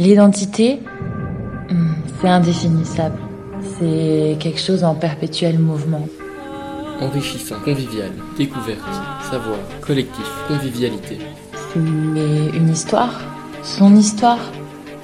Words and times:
L'identité, 0.00 0.80
hmm, 1.68 1.92
c'est 2.18 2.28
indéfinissable. 2.28 3.18
C'est 3.78 4.38
quelque 4.40 4.58
chose 4.58 4.82
en 4.82 4.94
perpétuel 4.94 5.58
mouvement. 5.58 6.08
Enrichissant, 7.02 7.56
convivial, 7.62 8.10
découverte, 8.38 8.80
savoir, 9.30 9.58
collectif, 9.82 10.24
convivialité. 10.48 11.18
C'est 11.52 11.80
une 11.80 12.70
histoire, 12.70 13.20
son 13.62 13.94
histoire, 13.94 14.40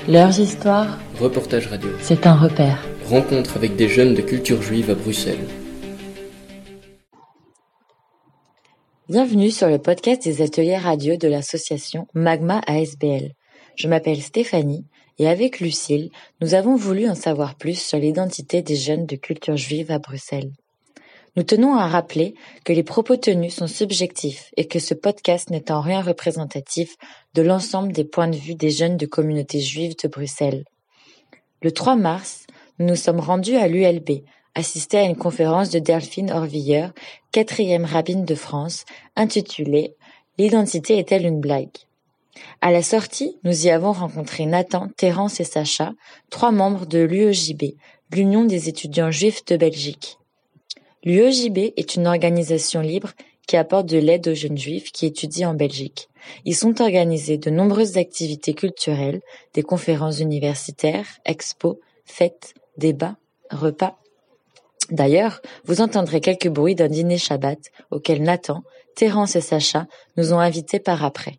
leurs 0.09 0.41
histoires. 0.41 0.97
Reportage 1.21 1.67
radio. 1.67 1.91
C'est 2.01 2.27
un 2.27 2.35
repère. 2.35 2.83
Rencontre 3.11 3.59
avec 3.59 3.77
des 3.77 3.91
jeunes 3.91 4.15
de 4.15 4.23
culture 4.23 4.63
juive 4.63 4.91
à 4.91 4.95
Bruxelles. 4.95 5.47
Bienvenue 9.11 9.51
sur 9.51 9.69
le 9.69 9.77
podcast 9.77 10.25
des 10.25 10.41
ateliers 10.41 10.79
radio 10.79 11.19
de 11.19 11.29
l'association 11.29 12.09
Magma 12.15 12.63
ASBL. 12.67 13.35
Je 13.77 13.89
m'appelle 13.89 14.21
Stéphanie 14.21 14.85
et 15.19 15.29
avec 15.29 15.61
Lucille, 15.61 16.11
nous 16.41 16.55
avons 16.55 16.77
voulu 16.77 17.09
en 17.09 17.15
savoir 17.15 17.55
plus 17.55 17.81
sur 17.81 17.99
l'identité 17.99 18.63
des 18.63 18.77
jeunes 18.77 19.07
de 19.07 19.17
culture 19.17 19.57
juive 19.57 19.91
à 19.91 19.99
Bruxelles. 19.99 20.53
Nous 21.37 21.43
tenons 21.43 21.75
à 21.77 21.87
rappeler 21.87 22.35
que 22.65 22.73
les 22.73 22.83
propos 22.83 23.17
tenus 23.17 23.55
sont 23.55 23.67
subjectifs 23.67 24.51
et 24.57 24.67
que 24.67 24.79
ce 24.79 24.95
podcast 24.95 25.51
n'est 25.51 25.71
en 25.71 25.83
rien 25.83 26.01
représentatif 26.01 26.97
de 27.35 27.43
l'ensemble 27.43 27.93
des 27.93 28.05
points 28.05 28.29
de 28.29 28.37
vue 28.37 28.55
des 28.55 28.71
jeunes 28.71 28.97
de 28.97 29.07
communauté 29.07 29.61
juive 29.61 29.95
de 30.03 30.09
Bruxelles. 30.09 30.65
Le 31.63 31.71
3 31.71 31.97
mars, 31.97 32.47
nous 32.79 32.87
nous 32.87 32.97
sommes 32.97 33.21
rendus 33.21 33.57
à 33.57 33.69
l'ULB 33.69 34.23
assister 34.57 34.97
à 34.97 35.03
une 35.03 35.17
conférence 35.17 35.69
de 35.69 35.79
Delphine 35.79 36.33
Orvilleur, 36.33 36.93
quatrième 37.31 37.85
rabbine 37.85 38.25
de 38.25 38.35
France, 38.35 38.85
intitulée 39.15 39.95
L'identité 40.39 40.99
est-elle 40.99 41.27
une 41.27 41.41
blague? 41.41 41.86
À 42.61 42.71
la 42.71 42.83
sortie, 42.83 43.37
nous 43.45 43.67
y 43.67 43.71
avons 43.71 43.93
rencontré 43.93 44.47
Nathan, 44.47 44.89
Terence 44.97 45.41
et 45.41 45.45
Sacha, 45.45 45.93
trois 46.31 46.53
membres 46.53 46.87
de 46.87 46.99
l'UEJB, 46.99 47.75
l'Union 48.13 48.45
des 48.45 48.69
étudiants 48.69 49.11
juifs 49.11 49.45
de 49.45 49.57
Belgique. 49.57 50.19
L'UEJB 51.05 51.73
est 51.77 51.95
une 51.95 52.07
organisation 52.07 52.81
libre 52.81 53.13
qui 53.47 53.57
apporte 53.57 53.87
de 53.87 53.99
l'aide 53.99 54.27
aux 54.29 54.35
jeunes 54.35 54.59
juifs 54.59 54.91
qui 54.93 55.07
étudient 55.07 55.51
en 55.51 55.55
Belgique. 55.55 56.09
Ils 56.45 56.57
sont 56.57 56.81
organisés 56.81 57.39
de 57.39 57.51
nombreuses 57.51 57.97
activités 57.97 58.55
culturelles, 58.55 59.21
des 59.55 59.63
conférences 59.63 60.19
universitaires, 60.19 61.07
expos, 61.25 61.77
fêtes, 62.05 62.55
débats, 62.77 63.17
repas 63.51 63.99
D'ailleurs, 64.91 65.41
vous 65.65 65.81
entendrez 65.81 66.21
quelques 66.21 66.49
bruits 66.49 66.75
d'un 66.75 66.89
dîner 66.89 67.19
Shabbat 67.19 67.59
auquel 67.91 68.23
Nathan, 68.23 68.63
Terence 68.95 69.37
et 69.37 69.41
Sacha 69.41 69.87
nous 70.17 70.33
ont 70.33 70.39
invités 70.39 70.79
par 70.79 71.05
après. 71.05 71.39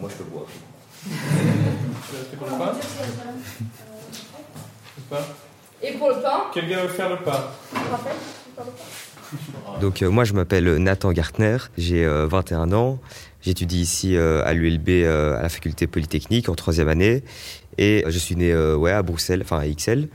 moi 0.00 0.10
je 0.10 0.16
peux 0.16 0.30
boire. 0.30 0.46
pour 2.38 2.46
le 2.46 2.52
pain. 2.58 2.72
Et 5.82 5.92
pour 5.92 6.08
le 6.08 6.14
pain 6.16 6.44
Quelqu'un 6.52 6.82
veut 6.82 6.88
faire 6.88 7.10
le 7.10 7.16
pain 7.16 7.50
donc 9.80 10.02
euh, 10.02 10.10
moi 10.10 10.24
je 10.24 10.32
m'appelle 10.32 10.66
euh, 10.66 10.78
Nathan 10.78 11.12
Gartner, 11.12 11.56
j'ai 11.78 12.04
euh, 12.04 12.26
21 12.26 12.72
ans, 12.72 12.98
j'étudie 13.42 13.80
ici 13.80 14.16
à 14.16 14.52
l'ULB 14.52 14.88
à 15.06 15.42
la 15.42 15.48
faculté 15.48 15.86
polytechnique 15.86 16.48
en 16.48 16.54
troisième 16.54 16.88
année. 16.88 17.22
Et 17.78 18.04
je 18.06 18.18
suis 18.18 18.36
né 18.36 18.54
ouais, 18.54 18.90
à 18.90 19.02
Bruxelles, 19.02 19.40
enfin 19.42 19.58
à 19.58 19.66
XL 19.66 20.08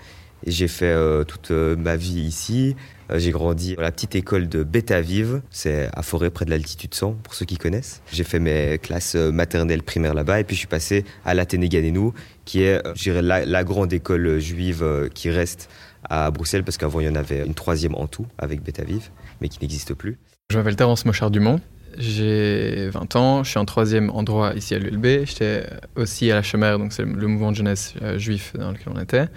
j'ai 0.45 0.67
fait 0.67 0.95
toute 1.25 1.51
ma 1.51 1.95
vie 1.95 2.21
ici. 2.21 2.75
j'ai 3.13 3.31
grandi 3.31 3.75
à 3.77 3.81
la 3.81 3.91
petite 3.91 4.15
école 4.15 4.47
de 4.47 4.63
Betavive, 4.63 5.41
c'est 5.49 5.89
à 5.93 6.01
Forêt 6.01 6.29
près 6.29 6.45
de 6.45 6.51
l'altitude 6.51 6.93
100 6.93 7.13
pour 7.23 7.33
ceux 7.33 7.45
qui 7.45 7.57
connaissent. 7.57 8.01
J'ai 8.11 8.23
fait 8.23 8.39
mes 8.39 8.77
classes 8.77 9.15
maternelles 9.15 9.83
primaires 9.83 10.13
là-bas 10.13 10.39
et 10.39 10.43
puis 10.43 10.55
je 10.55 10.59
suis 10.59 10.67
passé 10.67 11.05
à 11.25 11.33
l'Athénée 11.33 11.69
Ganenou 11.69 12.13
qui 12.45 12.61
est 12.61 12.81
la, 13.07 13.45
la 13.45 13.63
grande 13.63 13.93
école 13.93 14.39
juive 14.39 15.09
qui 15.13 15.29
reste 15.29 15.69
à 16.09 16.29
Bruxelles 16.31 16.63
parce 16.63 16.77
qu'avant 16.77 16.99
il 16.99 17.07
y 17.07 17.09
en 17.09 17.15
avait 17.15 17.45
une 17.45 17.55
troisième 17.55 17.95
en 17.95 18.07
tout 18.07 18.27
avec 18.37 18.63
Betavive 18.63 19.09
mais 19.41 19.49
qui 19.49 19.59
n'existe 19.61 19.93
plus. 19.93 20.17
Je 20.51 20.57
m'appelle 20.57 20.75
Terence 20.75 21.05
Mochard-Dumont, 21.05 21.59
j'ai 21.97 22.89
20 22.89 23.15
ans, 23.15 23.43
je 23.43 23.51
suis 23.51 23.59
en 23.59 23.65
troisième 23.65 24.09
endroit 24.09 24.53
ici 24.55 24.75
à 24.75 24.79
l'ULB. 24.79 25.25
J'étais 25.25 25.65
aussi 25.95 26.31
à 26.31 26.35
la 26.35 26.41
Chemère, 26.41 26.77
donc 26.77 26.93
c'est 26.93 27.03
le 27.05 27.27
mouvement 27.27 27.51
de 27.51 27.57
jeunesse 27.57 27.93
euh, 28.01 28.17
juif 28.17 28.53
dans 28.57 28.71
lequel 28.71 28.93
on 28.93 28.99
était. 28.99 29.27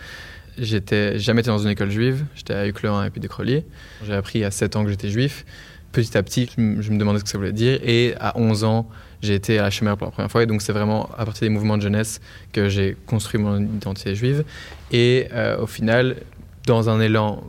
J'étais 0.58 1.18
jamais 1.18 1.40
été 1.40 1.50
dans 1.50 1.58
une 1.58 1.70
école 1.70 1.90
juive, 1.90 2.24
j'étais 2.34 2.54
à 2.54 2.66
Uclerin 2.66 3.04
et 3.04 3.10
puis 3.10 3.20
Crolliers. 3.28 3.64
J'ai 4.04 4.14
appris 4.14 4.44
à 4.44 4.50
7 4.50 4.76
ans 4.76 4.84
que 4.84 4.90
j'étais 4.90 5.08
juif. 5.08 5.44
Petit 5.92 6.18
à 6.18 6.22
petit, 6.22 6.50
je, 6.56 6.60
me 6.60 6.98
demandais 6.98 7.18
ce 7.18 7.24
que 7.24 7.30
ça 7.30 7.38
voulait 7.38 7.52
dire. 7.52 7.78
Et 7.82 8.14
à 8.20 8.36
11 8.36 8.64
ans, 8.64 8.88
j'ai 9.22 9.34
été 9.34 9.58
à 9.58 9.62
la 9.62 9.70
Chemère 9.70 9.96
pour 9.96 10.06
la 10.06 10.10
première 10.10 10.30
fois. 10.30 10.42
Et 10.42 10.46
donc 10.46 10.62
c'est 10.62 10.72
vraiment 10.72 11.08
à 11.16 11.24
partir 11.24 11.46
des 11.46 11.48
mouvements 11.48 11.76
de 11.76 11.82
jeunesse 11.82 12.20
que 12.52 12.68
j'ai 12.68 12.96
construit 13.06 13.40
mon 13.40 13.60
identité 13.60 14.14
juive. 14.14 14.44
Et 14.92 15.28
euh, 15.32 15.58
au 15.58 15.66
final, 15.66 16.16
dans 16.66 16.90
un 16.90 17.00
élan 17.00 17.42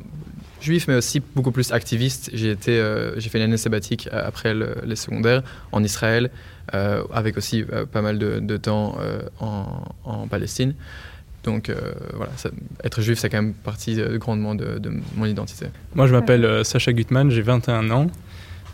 juif, 0.61 0.87
mais 0.87 0.95
aussi 0.95 1.21
beaucoup 1.35 1.51
plus 1.51 1.71
activiste. 1.71 2.29
J'ai 2.33 2.57
euh, 2.67 3.19
fait 3.19 3.37
une 3.37 3.45
année 3.45 3.57
sabbatique 3.57 4.09
après 4.11 4.53
le, 4.53 4.75
les 4.83 4.95
secondaires 4.95 5.41
en 5.71 5.83
Israël, 5.83 6.31
euh, 6.73 7.03
avec 7.13 7.37
aussi 7.37 7.63
pas 7.91 8.01
mal 8.01 8.19
de, 8.19 8.57
temps 8.57 8.97
en, 9.39 10.27
Palestine. 10.27 10.75
Donc 11.43 11.71
voilà, 12.13 12.31
ça, 12.35 12.49
être 12.83 13.01
juif, 13.01 13.19
c'est 13.19 13.29
quand 13.29 13.41
même 13.41 13.53
partie 13.53 13.99
grandement 14.15 14.55
de, 14.55 14.77
de, 14.77 14.91
mon 15.15 15.25
identité. 15.25 15.67
Moi, 15.95 16.05
je 16.07 16.13
m'appelle 16.13 16.65
Sacha 16.65 16.91
Gutmann, 16.91 17.31
j'ai 17.31 17.41
21 17.41 17.89
ans. 17.91 18.07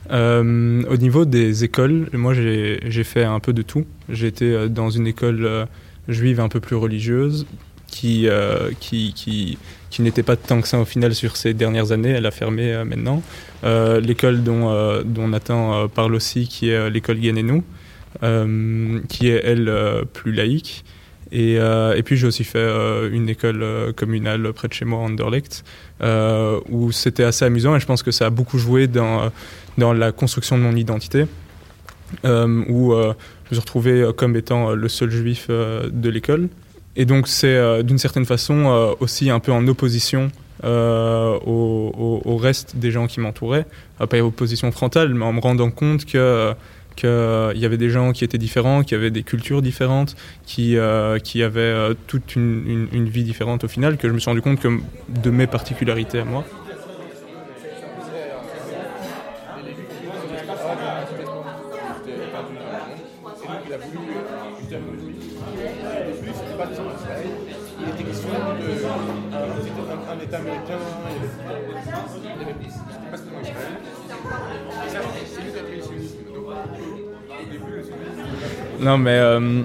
au 0.10 0.98
niveau 0.98 1.26
des 1.26 1.64
écoles, 1.64 2.10
moi, 2.14 2.34
j'ai 2.34 3.04
fait 3.04 3.24
un 3.24 3.40
peu 3.40 3.54
de 3.54 3.62
tout. 3.62 3.86
J'ai 4.10 4.28
été 4.28 4.68
dans 4.70 4.90
une 4.90 5.08
école 5.08 5.68
juive 6.08 6.40
un 6.40 6.50
peu 6.50 6.60
plus 6.60 6.76
religieuse, 6.76 7.46
qui, 7.88 8.28
qui, 8.80 9.14
qui 9.14 9.58
qui 9.96 10.02
n'était 10.02 10.24
pas 10.24 10.36
tant 10.36 10.60
que 10.60 10.68
ça 10.68 10.78
au 10.78 10.84
final 10.84 11.16
sur 11.16 11.38
ces 11.38 11.54
dernières 11.54 11.94
années. 11.94 12.10
Elle 12.10 12.26
a 12.26 12.32
fermé 12.32 12.74
euh, 12.74 12.84
maintenant. 12.84 13.24
Euh, 13.64 14.02
l'école 14.02 14.44
dont, 14.44 14.70
euh, 14.70 15.04
dont 15.06 15.30
Nathan 15.30 15.88
parle 15.88 16.16
aussi, 16.16 16.50
qui 16.50 16.70
est 16.70 16.90
l'école 16.90 17.18
Guénénou, 17.18 17.64
qui 19.08 19.30
est 19.30 19.42
elle 19.46 19.72
plus 20.12 20.34
laïque. 20.34 20.84
Et, 21.38 21.56
et 21.56 22.04
puis 22.04 22.16
j'ai 22.16 22.28
aussi 22.28 22.46
fait 22.46 22.66
une 23.12 23.28
école 23.28 23.94
communale 23.98 24.54
près 24.54 24.70
de 24.70 24.74
chez 24.74 24.86
moi, 24.86 25.00
Anderlecht, 25.00 25.66
où 26.70 26.92
c'était 26.94 27.26
assez 27.26 27.44
amusant 27.44 27.76
et 27.76 27.82
je 27.82 27.86
pense 27.86 28.04
que 28.04 28.12
ça 28.12 28.28
a 28.28 28.30
beaucoup 28.30 28.58
joué 28.58 28.88
dans, 28.88 29.32
dans 29.78 29.92
la 29.92 30.14
construction 30.14 30.58
de 30.58 30.64
mon 30.64 30.78
identité. 30.78 31.26
où 32.24 32.94
je 32.94 33.08
me 33.10 33.14
suis 33.52 33.60
retrouvé 33.60 34.10
comme 34.16 34.38
étant 34.38 34.72
le 34.72 34.88
seul 34.88 35.12
juif 35.12 35.50
de 35.50 36.10
l'école. 36.10 36.48
Et 36.96 37.06
donc 37.06 37.28
c'est 37.28 37.56
euh, 37.56 37.84
d'une 37.84 37.98
certaine 37.98 38.26
façon 38.26 38.68
euh, 38.68 38.94
aussi 39.00 39.30
un 39.30 39.40
peu 39.40 39.52
en 39.52 39.68
opposition 39.68 40.32
euh, 40.64 41.38
au, 41.46 42.38
reste 42.38 42.78
des 42.78 42.92
gens 42.92 43.08
qui 43.08 43.20
m'entouraient. 43.20 43.66
pas 43.98 44.22
en 44.22 44.26
opposition 44.26 44.72
frontale, 44.72 45.14
mais 45.14 45.26
en 45.26 45.34
me 45.34 45.40
rendant 45.40 45.72
compte 45.72 46.06
que 46.06 46.54
qu'il 46.96 47.60
y 47.60 47.66
avait 47.66 47.78
des 47.78 47.90
gens 47.90 48.12
qui 48.12 48.24
étaient 48.24 48.38
différents, 48.38 48.84
qui 48.84 48.96
avaient 48.96 49.12
des 49.12 49.24
cultures 49.24 49.62
différentes, 49.62 50.16
qui, 50.46 50.78
euh, 50.78 51.18
avaient 51.36 51.60
euh, 51.60 51.94
toute 52.08 52.36
une, 52.36 52.64
une, 52.68 52.88
une, 52.92 53.10
vie 53.10 53.24
différente 53.24 53.64
au 53.64 53.68
final, 53.68 53.98
que 53.98 54.08
je 54.08 54.14
me 54.14 54.20
suis 54.20 54.30
rendu 54.30 54.42
compte 54.42 54.60
que 54.60 54.70
de 55.10 55.30
mes 55.30 55.48
particularités 55.48 56.20
à 56.20 56.26
moi. 56.26 56.46
Non, 78.80 78.98
mais 78.98 79.12
euh, 79.12 79.64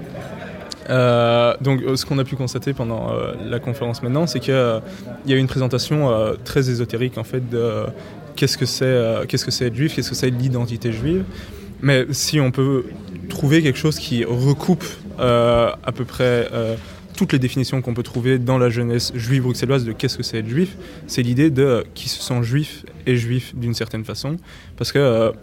euh, 0.89 1.53
donc 1.61 1.81
ce 1.95 2.05
qu'on 2.05 2.17
a 2.17 2.23
pu 2.23 2.35
constater 2.35 2.73
pendant 2.73 3.11
euh, 3.11 3.33
la 3.45 3.59
conférence 3.59 4.01
maintenant, 4.03 4.27
c'est 4.27 4.39
qu'il 4.39 4.53
euh, 4.53 4.79
y 5.25 5.33
a 5.33 5.37
une 5.37 5.47
présentation 5.47 6.09
euh, 6.09 6.33
très 6.43 6.69
ésotérique 6.69 7.17
en 7.17 7.23
fait 7.23 7.49
de 7.49 7.85
qu'est-ce 8.35 8.57
que 8.57 8.65
c'est, 8.65 9.27
qu'est-ce 9.27 9.45
que 9.45 9.51
c'est 9.51 9.67
être 9.67 9.75
juif, 9.75 9.95
qu'est-ce 9.95 10.09
que 10.09 10.15
c'est 10.15 10.29
l'identité 10.29 10.91
juive. 10.91 11.23
Mais 11.81 12.05
si 12.11 12.39
on 12.39 12.51
peut 12.51 12.85
trouver 13.29 13.61
quelque 13.61 13.77
chose 13.77 13.97
qui 13.97 14.23
recoupe 14.23 14.85
à 15.19 15.91
peu 15.93 16.05
près 16.05 16.47
toutes 17.17 17.33
les 17.33 17.39
définitions 17.39 17.81
qu'on 17.81 17.93
peut 17.93 18.03
trouver 18.03 18.39
dans 18.39 18.57
la 18.57 18.69
jeunesse 18.69 19.11
juive 19.15 19.43
bruxelloise 19.43 19.83
de 19.83 19.91
qu'est-ce 19.91 20.17
que 20.17 20.23
c'est 20.23 20.39
être 20.39 20.47
juif, 20.47 20.77
c'est 21.07 21.21
l'idée 21.21 21.49
de 21.49 21.83
qui 21.93 22.07
se 22.07 22.21
sent 22.21 22.41
juif 22.41 22.85
et 23.05 23.15
juif 23.17 23.53
d'une 23.55 23.73
certaine 23.73 24.05
façon, 24.05 24.37
parce 24.77 24.91
que 24.91 25.33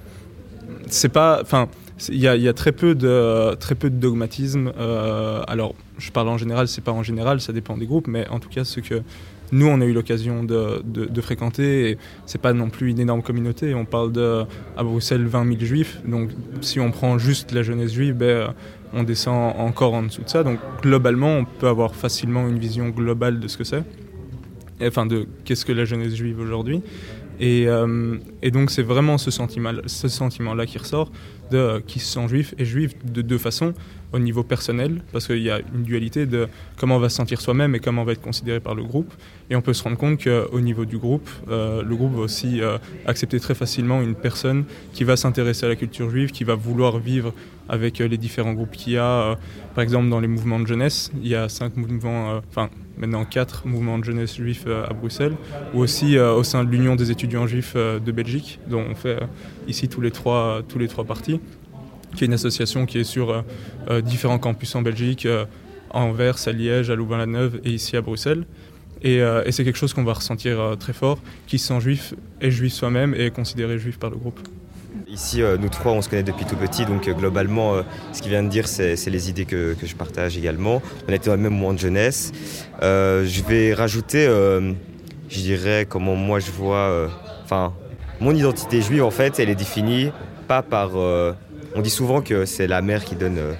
c'est 0.90 1.08
pas, 1.08 1.40
enfin, 1.42 1.68
il 2.08 2.16
y, 2.16 2.28
a 2.28 2.52
très 2.52 2.72
peu 2.72 2.94
de 2.94 3.54
très 3.56 3.74
peu 3.74 3.90
de 3.90 3.96
dogmatisme. 3.96 4.72
alors, 5.46 5.74
je 5.98 6.10
parle 6.10 6.28
en 6.28 6.38
général, 6.38 6.68
c'est 6.68 6.84
pas 6.84 6.92
en 6.92 7.02
général, 7.02 7.40
ça 7.40 7.52
dépend 7.52 7.76
des 7.76 7.86
groupes, 7.86 8.06
mais 8.06 8.26
en 8.28 8.38
tout 8.38 8.48
cas, 8.48 8.64
ce 8.64 8.80
que 8.80 9.02
nous, 9.52 9.66
on 9.66 9.80
a 9.80 9.84
eu 9.84 9.92
l'occasion 9.92 10.44
de, 10.44 10.82
de, 10.84 11.20
fréquenter, 11.20 11.90
et 11.90 11.98
c'est 12.26 12.40
pas 12.40 12.52
non 12.52 12.68
plus 12.68 12.90
une 12.90 13.00
énorme 13.00 13.22
communauté. 13.22 13.74
On 13.74 13.84
parle 13.84 14.12
de, 14.12 14.44
à 14.76 14.82
Bruxelles 14.82 15.26
20 15.26 15.46
000 15.46 15.60
juifs, 15.60 16.00
donc 16.04 16.30
si 16.60 16.80
on 16.80 16.90
prend 16.90 17.18
juste 17.18 17.52
la 17.52 17.62
jeunesse 17.62 17.92
juive, 17.92 18.14
ben, 18.14 18.54
on 18.92 19.02
descend 19.04 19.54
encore 19.58 19.94
en 19.94 20.02
dessous 20.02 20.22
de 20.22 20.28
ça. 20.28 20.42
Donc 20.42 20.58
globalement, 20.82 21.38
on 21.38 21.44
peut 21.44 21.68
avoir 21.68 21.94
facilement 21.94 22.46
une 22.48 22.58
vision 22.58 22.90
globale 22.90 23.40
de 23.40 23.48
ce 23.48 23.56
que 23.56 23.64
c'est, 23.64 23.84
enfin 24.82 25.06
de 25.06 25.26
qu'est-ce 25.44 25.64
que 25.64 25.72
la 25.72 25.84
jeunesse 25.84 26.14
juive 26.14 26.40
aujourd'hui. 26.40 26.82
Et, 27.40 27.68
euh, 27.68 28.16
et, 28.42 28.50
donc 28.50 28.70
c'est 28.70 28.82
vraiment 28.82 29.16
ce 29.18 29.30
sentiment-là 29.30 30.66
qui 30.66 30.78
ressort 30.78 31.10
de 31.50 31.80
qui 31.86 31.98
se 31.98 32.12
sent 32.12 32.28
juif 32.28 32.54
et 32.58 32.64
juif 32.64 32.92
de 33.04 33.22
deux 33.22 33.38
façons 33.38 33.74
au 34.12 34.18
niveau 34.18 34.42
personnel, 34.42 35.02
parce 35.12 35.26
qu'il 35.26 35.42
y 35.42 35.50
a 35.50 35.60
une 35.74 35.82
dualité 35.82 36.24
de 36.24 36.48
comment 36.78 36.96
on 36.96 36.98
va 36.98 37.10
se 37.10 37.16
sentir 37.16 37.40
soi-même 37.40 37.74
et 37.74 37.78
comment 37.78 38.02
on 38.02 38.04
va 38.04 38.12
être 38.12 38.22
considéré 38.22 38.58
par 38.58 38.74
le 38.74 38.82
groupe. 38.82 39.12
Et 39.50 39.56
on 39.56 39.60
peut 39.60 39.74
se 39.74 39.82
rendre 39.82 39.98
compte 39.98 40.22
qu'au 40.22 40.60
niveau 40.60 40.86
du 40.86 40.96
groupe, 40.96 41.28
euh, 41.50 41.82
le 41.82 41.94
groupe 41.94 42.14
va 42.14 42.22
aussi 42.22 42.62
euh, 42.62 42.78
accepter 43.06 43.38
très 43.38 43.54
facilement 43.54 44.00
une 44.00 44.14
personne 44.14 44.64
qui 44.94 45.04
va 45.04 45.16
s'intéresser 45.16 45.66
à 45.66 45.68
la 45.68 45.76
culture 45.76 46.08
juive, 46.08 46.30
qui 46.30 46.44
va 46.44 46.54
vouloir 46.54 46.98
vivre 46.98 47.34
avec 47.68 47.98
les 47.98 48.16
différents 48.16 48.54
groupes 48.54 48.72
qu'il 48.72 48.94
y 48.94 48.96
a. 48.96 49.36
par 49.74 49.84
exemple, 49.84 50.08
dans 50.08 50.20
les 50.20 50.28
mouvements 50.28 50.58
de 50.58 50.66
jeunesse, 50.66 51.12
il 51.22 51.28
y 51.28 51.34
a 51.34 51.50
cinq 51.50 51.76
mouvements, 51.76 52.40
enfin 52.48 52.70
maintenant 52.98 53.24
quatre 53.24 53.66
mouvements 53.66 53.98
de 53.98 54.04
jeunesse 54.04 54.36
juifs 54.36 54.66
à 54.66 54.92
Bruxelles, 54.92 55.36
ou 55.74 55.80
aussi 55.80 56.18
au 56.18 56.42
sein 56.42 56.64
de 56.64 56.70
l'Union 56.70 56.96
des 56.96 57.10
étudiants 57.10 57.46
juifs 57.46 57.76
de 57.76 58.12
Belgique, 58.12 58.58
dont 58.68 58.84
on 58.90 58.94
fait 58.94 59.18
ici 59.66 59.88
tous 59.88 60.00
les 60.00 60.10
trois, 60.10 60.62
tous 60.68 60.78
les 60.78 60.88
trois 60.88 61.04
parties 61.04 61.40
qui 62.16 62.24
est 62.24 62.26
une 62.26 62.32
association 62.32 62.86
qui 62.86 62.98
est 62.98 63.04
sur 63.04 63.30
euh, 63.30 63.42
euh, 63.90 64.00
différents 64.00 64.38
campus 64.38 64.74
en 64.74 64.82
Belgique, 64.82 65.26
euh, 65.26 65.44
à 65.90 66.00
Anvers, 66.00 66.36
à 66.46 66.52
Liège, 66.52 66.90
à 66.90 66.94
Louvain-la-Neuve 66.94 67.60
et 67.64 67.70
ici 67.70 67.96
à 67.96 68.02
Bruxelles. 68.02 68.44
Et, 69.02 69.22
c'est 69.50 69.62
quelque 69.62 69.78
chose 69.78 69.94
qu'on 69.94 70.02
va 70.02 70.12
ressentir 70.12 70.74
très 70.76 70.92
fort, 70.92 71.20
qui 71.46 71.60
sent 71.60 71.78
juif, 71.78 72.14
est 72.40 72.50
juif 72.50 72.72
soi-même 72.72 73.14
et 73.14 73.26
est 73.26 73.30
considéré 73.30 73.78
juif 73.78 73.96
par 73.96 74.10
le 74.10 74.16
groupe. 74.16 74.40
Ici, 75.10 75.42
nous 75.58 75.68
trois, 75.68 75.92
on 75.92 76.02
se 76.02 76.08
connaît 76.08 76.22
depuis 76.22 76.44
tout 76.44 76.56
petit, 76.56 76.84
donc 76.84 77.08
globalement, 77.08 77.82
ce 78.12 78.20
qu'il 78.20 78.30
vient 78.30 78.42
de 78.42 78.48
dire, 78.48 78.68
c'est 78.68 78.94
les 79.06 79.30
idées 79.30 79.46
que, 79.46 79.74
je 79.82 79.94
partage 79.94 80.36
également. 80.36 80.82
On 81.08 81.12
était 81.12 81.30
dans 81.30 81.36
le 81.36 81.42
même 81.42 81.54
moment 81.54 81.72
de 81.72 81.78
jeunesse. 81.78 82.32
je 82.82 83.42
vais 83.48 83.72
rajouter, 83.72 84.26
je 84.26 85.40
dirais, 85.40 85.86
comment 85.88 86.14
moi 86.14 86.40
je 86.40 86.50
vois, 86.50 87.08
enfin, 87.42 87.72
mon 88.20 88.34
identité 88.34 88.82
juive, 88.82 89.02
en 89.02 89.10
fait, 89.10 89.40
elle 89.40 89.48
est 89.48 89.54
définie 89.54 90.12
pas 90.46 90.62
par 90.62 90.90
on 91.74 91.80
dit 91.80 91.90
souvent 91.90 92.20
que 92.20 92.44
c'est 92.44 92.66
la 92.66 92.82
mère 92.82 93.04
qui 93.04 93.14
donne 93.14 93.38
euh, 93.38 93.52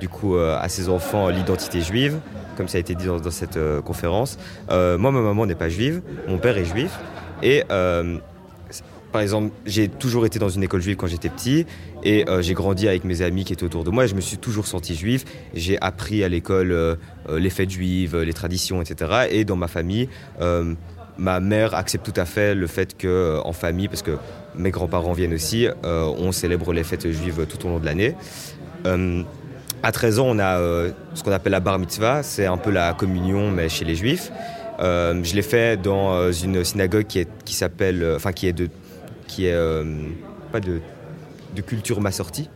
du 0.00 0.08
coup 0.08 0.36
euh, 0.36 0.58
à 0.60 0.68
ses 0.68 0.88
enfants 0.88 1.28
l'identité 1.28 1.80
juive, 1.80 2.18
comme 2.56 2.68
ça 2.68 2.78
a 2.78 2.80
été 2.80 2.94
dit 2.94 3.06
dans, 3.06 3.30
cette 3.30 3.56
euh, 3.56 3.80
conférence. 3.80 4.38
moi, 4.68 4.98
ma 4.98 5.20
maman 5.20 5.46
n'est 5.46 5.54
pas 5.54 5.68
juive, 5.68 6.02
mon 6.28 6.38
père 6.38 6.58
est 6.58 6.64
juif, 6.64 6.98
et 7.42 7.64
par 9.12 9.20
exemple, 9.20 9.52
j'ai 9.66 9.88
toujours 9.88 10.26
été 10.26 10.38
dans 10.38 10.48
une 10.48 10.62
école 10.62 10.80
juive 10.80 10.96
quand 10.96 11.06
j'étais 11.06 11.28
petit 11.28 11.66
et 12.02 12.24
j'ai 12.40 12.54
grandi 12.54 12.88
avec 12.88 13.04
mes 13.04 13.22
amis 13.22 13.44
qui 13.44 13.52
étaient 13.52 13.64
autour 13.64 13.84
de 13.84 13.90
moi 13.90 14.04
et 14.04 14.08
je 14.08 14.14
me 14.14 14.20
suis 14.20 14.38
toujours 14.38 14.66
senti 14.66 14.94
juif. 14.94 15.24
J'ai 15.54 15.80
appris 15.80 16.24
à 16.24 16.28
l'école 16.28 16.98
les 17.30 17.50
fêtes 17.50 17.70
juives, 17.70 18.16
les 18.16 18.32
traditions, 18.32 18.80
etc. 18.82 19.28
Et 19.30 19.44
dans 19.44 19.56
ma 19.56 19.68
famille, 19.68 20.08
ma 21.18 21.40
mère 21.40 21.74
accepte 21.74 22.10
tout 22.10 22.20
à 22.20 22.24
fait 22.24 22.54
le 22.54 22.66
fait 22.66 22.96
que 22.96 23.40
en 23.44 23.52
famille, 23.52 23.88
parce 23.88 24.02
que 24.02 24.16
mes 24.56 24.70
grands-parents 24.70 25.12
viennent 25.12 25.34
aussi, 25.34 25.66
euh, 25.66 26.04
on 26.18 26.32
célèbre 26.32 26.72
les 26.72 26.84
fêtes 26.84 27.10
juives 27.10 27.46
tout 27.46 27.66
au 27.66 27.70
long 27.70 27.78
de 27.78 27.84
l'année. 27.84 28.14
Euh, 28.86 29.22
à 29.82 29.92
13 29.92 30.18
ans, 30.20 30.26
on 30.28 30.38
a 30.38 30.58
euh, 30.58 30.90
ce 31.14 31.22
qu'on 31.22 31.32
appelle 31.32 31.52
la 31.52 31.60
bar 31.60 31.78
mitzvah, 31.78 32.22
c'est 32.22 32.46
un 32.46 32.56
peu 32.56 32.70
la 32.70 32.92
communion, 32.94 33.50
mais 33.50 33.68
chez 33.68 33.84
les 33.84 33.94
juifs. 33.94 34.30
je 34.78 35.34
l'ai 35.34 35.42
fait 35.42 35.80
dans 35.80 36.32
une 36.32 36.64
synagogue 36.64 37.06
qui, 37.06 37.20
est, 37.20 37.28
qui 37.44 37.54
s'appelle, 37.54 38.14
enfin 38.16 38.32
qui 38.32 38.46
est 38.46 38.52
de, 38.52 38.68
qui 39.34 39.46
est 39.46 39.56
pas 40.50 40.60
de, 40.60 40.80
de 41.56 41.62
culture 41.62 42.00
massortie, 42.00 42.48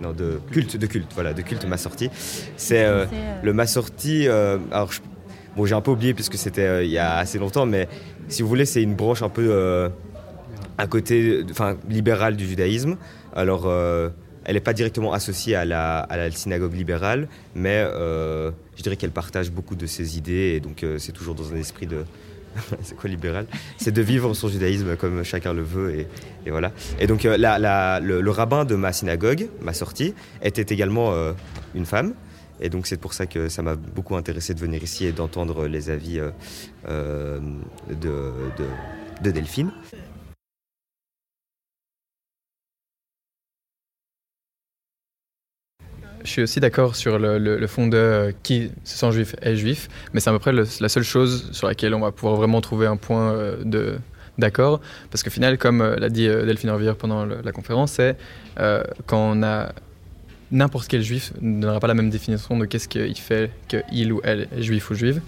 non, 0.00 0.12
de 0.12 0.40
culte, 0.50 0.76
de 0.76 0.86
culte, 0.86 1.10
voilà, 1.14 1.34
de 1.34 1.42
culte 1.42 1.66
massortie. 1.66 2.10
C'est 2.56 2.86
le 3.42 3.52
massortie. 3.52 4.28
alors, 4.28 4.90
bon, 5.56 5.66
j'ai 5.66 5.74
un 5.74 5.80
peu 5.80 5.90
oublié 5.90 6.14
puisque 6.14 6.36
c'était 6.36 6.86
il 6.86 6.90
y 6.90 6.98
a 6.98 7.16
assez 7.16 7.38
longtemps, 7.38 7.66
mais 7.66 7.88
si 8.28 8.42
vous 8.42 8.48
voulez, 8.48 8.66
c'est 8.66 8.82
une 8.82 8.94
branche 8.94 9.22
un 9.22 9.28
peu 9.28 9.90
un 10.78 10.86
côté 10.86 11.44
enfin, 11.50 11.76
libéral 11.88 12.36
du 12.36 12.46
judaïsme. 12.46 12.96
Alors, 13.34 13.64
euh, 13.66 14.10
elle 14.44 14.54
n'est 14.54 14.60
pas 14.60 14.72
directement 14.72 15.12
associée 15.12 15.54
à 15.54 15.64
la, 15.64 15.98
à 15.98 16.16
la 16.16 16.30
synagogue 16.30 16.74
libérale, 16.74 17.28
mais 17.54 17.84
euh, 17.86 18.50
je 18.76 18.82
dirais 18.82 18.96
qu'elle 18.96 19.10
partage 19.10 19.50
beaucoup 19.50 19.76
de 19.76 19.86
ses 19.86 20.18
idées, 20.18 20.54
et 20.56 20.60
donc 20.60 20.82
euh, 20.82 20.98
c'est 20.98 21.12
toujours 21.12 21.34
dans 21.34 21.52
un 21.52 21.56
esprit 21.56 21.86
de... 21.86 22.04
c'est 22.82 22.96
quoi 22.96 23.10
libéral? 23.10 23.46
C'est 23.78 23.92
de 23.92 24.02
vivre 24.02 24.34
son 24.34 24.48
judaïsme 24.48 24.96
comme 24.96 25.22
chacun 25.24 25.52
le 25.52 25.62
veut, 25.62 26.06
et, 26.46 26.50
voilà. 26.50 26.72
Et 26.98 27.06
donc 27.06 27.24
la, 27.24 28.00
le, 28.00 28.30
rabbin 28.30 28.64
de 28.64 28.74
ma 28.74 28.92
synagogue, 28.92 29.48
ma 29.60 29.72
sortie, 29.72 30.14
était 30.42 30.74
également 30.74 31.12
une 31.74 31.86
femme. 31.86 32.14
Et 32.60 32.68
donc 32.68 32.86
c'est 32.86 32.96
pour 32.96 33.14
ça 33.14 33.26
que 33.26 33.48
ça 33.48 33.62
m'a 33.62 33.74
beaucoup 33.74 34.16
intéressé 34.16 34.54
de 34.54 34.60
venir 34.60 34.82
ici 34.82 35.06
et 35.06 35.12
d'entendre 35.12 35.66
les 35.66 35.90
avis 35.90 36.20
de, 36.88 37.40
de 39.22 39.30
Delphine. 39.30 39.70
Je 46.24 46.30
suis 46.30 46.42
aussi 46.42 46.58
d'accord 46.58 46.96
sur 46.96 47.18
le, 47.18 47.66
fond 47.66 47.86
de 47.86 47.96
euh, 47.96 48.32
qui 48.42 48.70
se 48.84 48.96
sent 48.96 49.12
juif 49.12 49.36
est 49.42 49.56
juif, 49.56 49.88
mais 50.12 50.20
c'est 50.20 50.30
à 50.30 50.32
peu 50.32 50.38
près 50.38 50.52
la 50.52 50.88
seule 50.88 51.02
chose 51.02 51.50
sur 51.52 51.66
laquelle 51.66 51.94
on 51.94 52.00
va 52.00 52.12
pouvoir 52.12 52.36
vraiment 52.36 52.62
trouver 52.62 52.86
un 52.86 52.96
point 52.96 53.32
euh, 53.32 53.56
de 53.62 53.96
d'accord, 54.38 54.80
parce 55.10 55.22
qu'au 55.22 55.30
final, 55.30 55.58
comme 55.58 55.82
euh, 55.82 55.96
l'a 55.96 56.08
dit 56.08 56.26
Delphine 56.26 56.70
Orvière 56.70 56.96
pendant 56.96 57.26
la 57.26 57.52
conférence, 57.52 57.92
c'est 57.92 58.16
quand 59.06 59.36
on 59.36 59.42
a 59.42 59.72
n'importe 60.54 60.88
quel 60.88 61.02
juif 61.02 61.32
ne 61.40 61.60
donnera 61.60 61.80
pas 61.80 61.88
la 61.88 61.94
même 61.94 62.10
définition 62.10 62.56
de 62.56 62.64
qu'est-ce 62.64 62.88
qu'il 62.88 63.18
fait 63.18 63.50
qu'il 63.68 64.12
ou 64.12 64.20
elle 64.24 64.48
est 64.56 64.62
juif 64.62 64.90
ou 64.90 64.94
juive. 64.94 65.20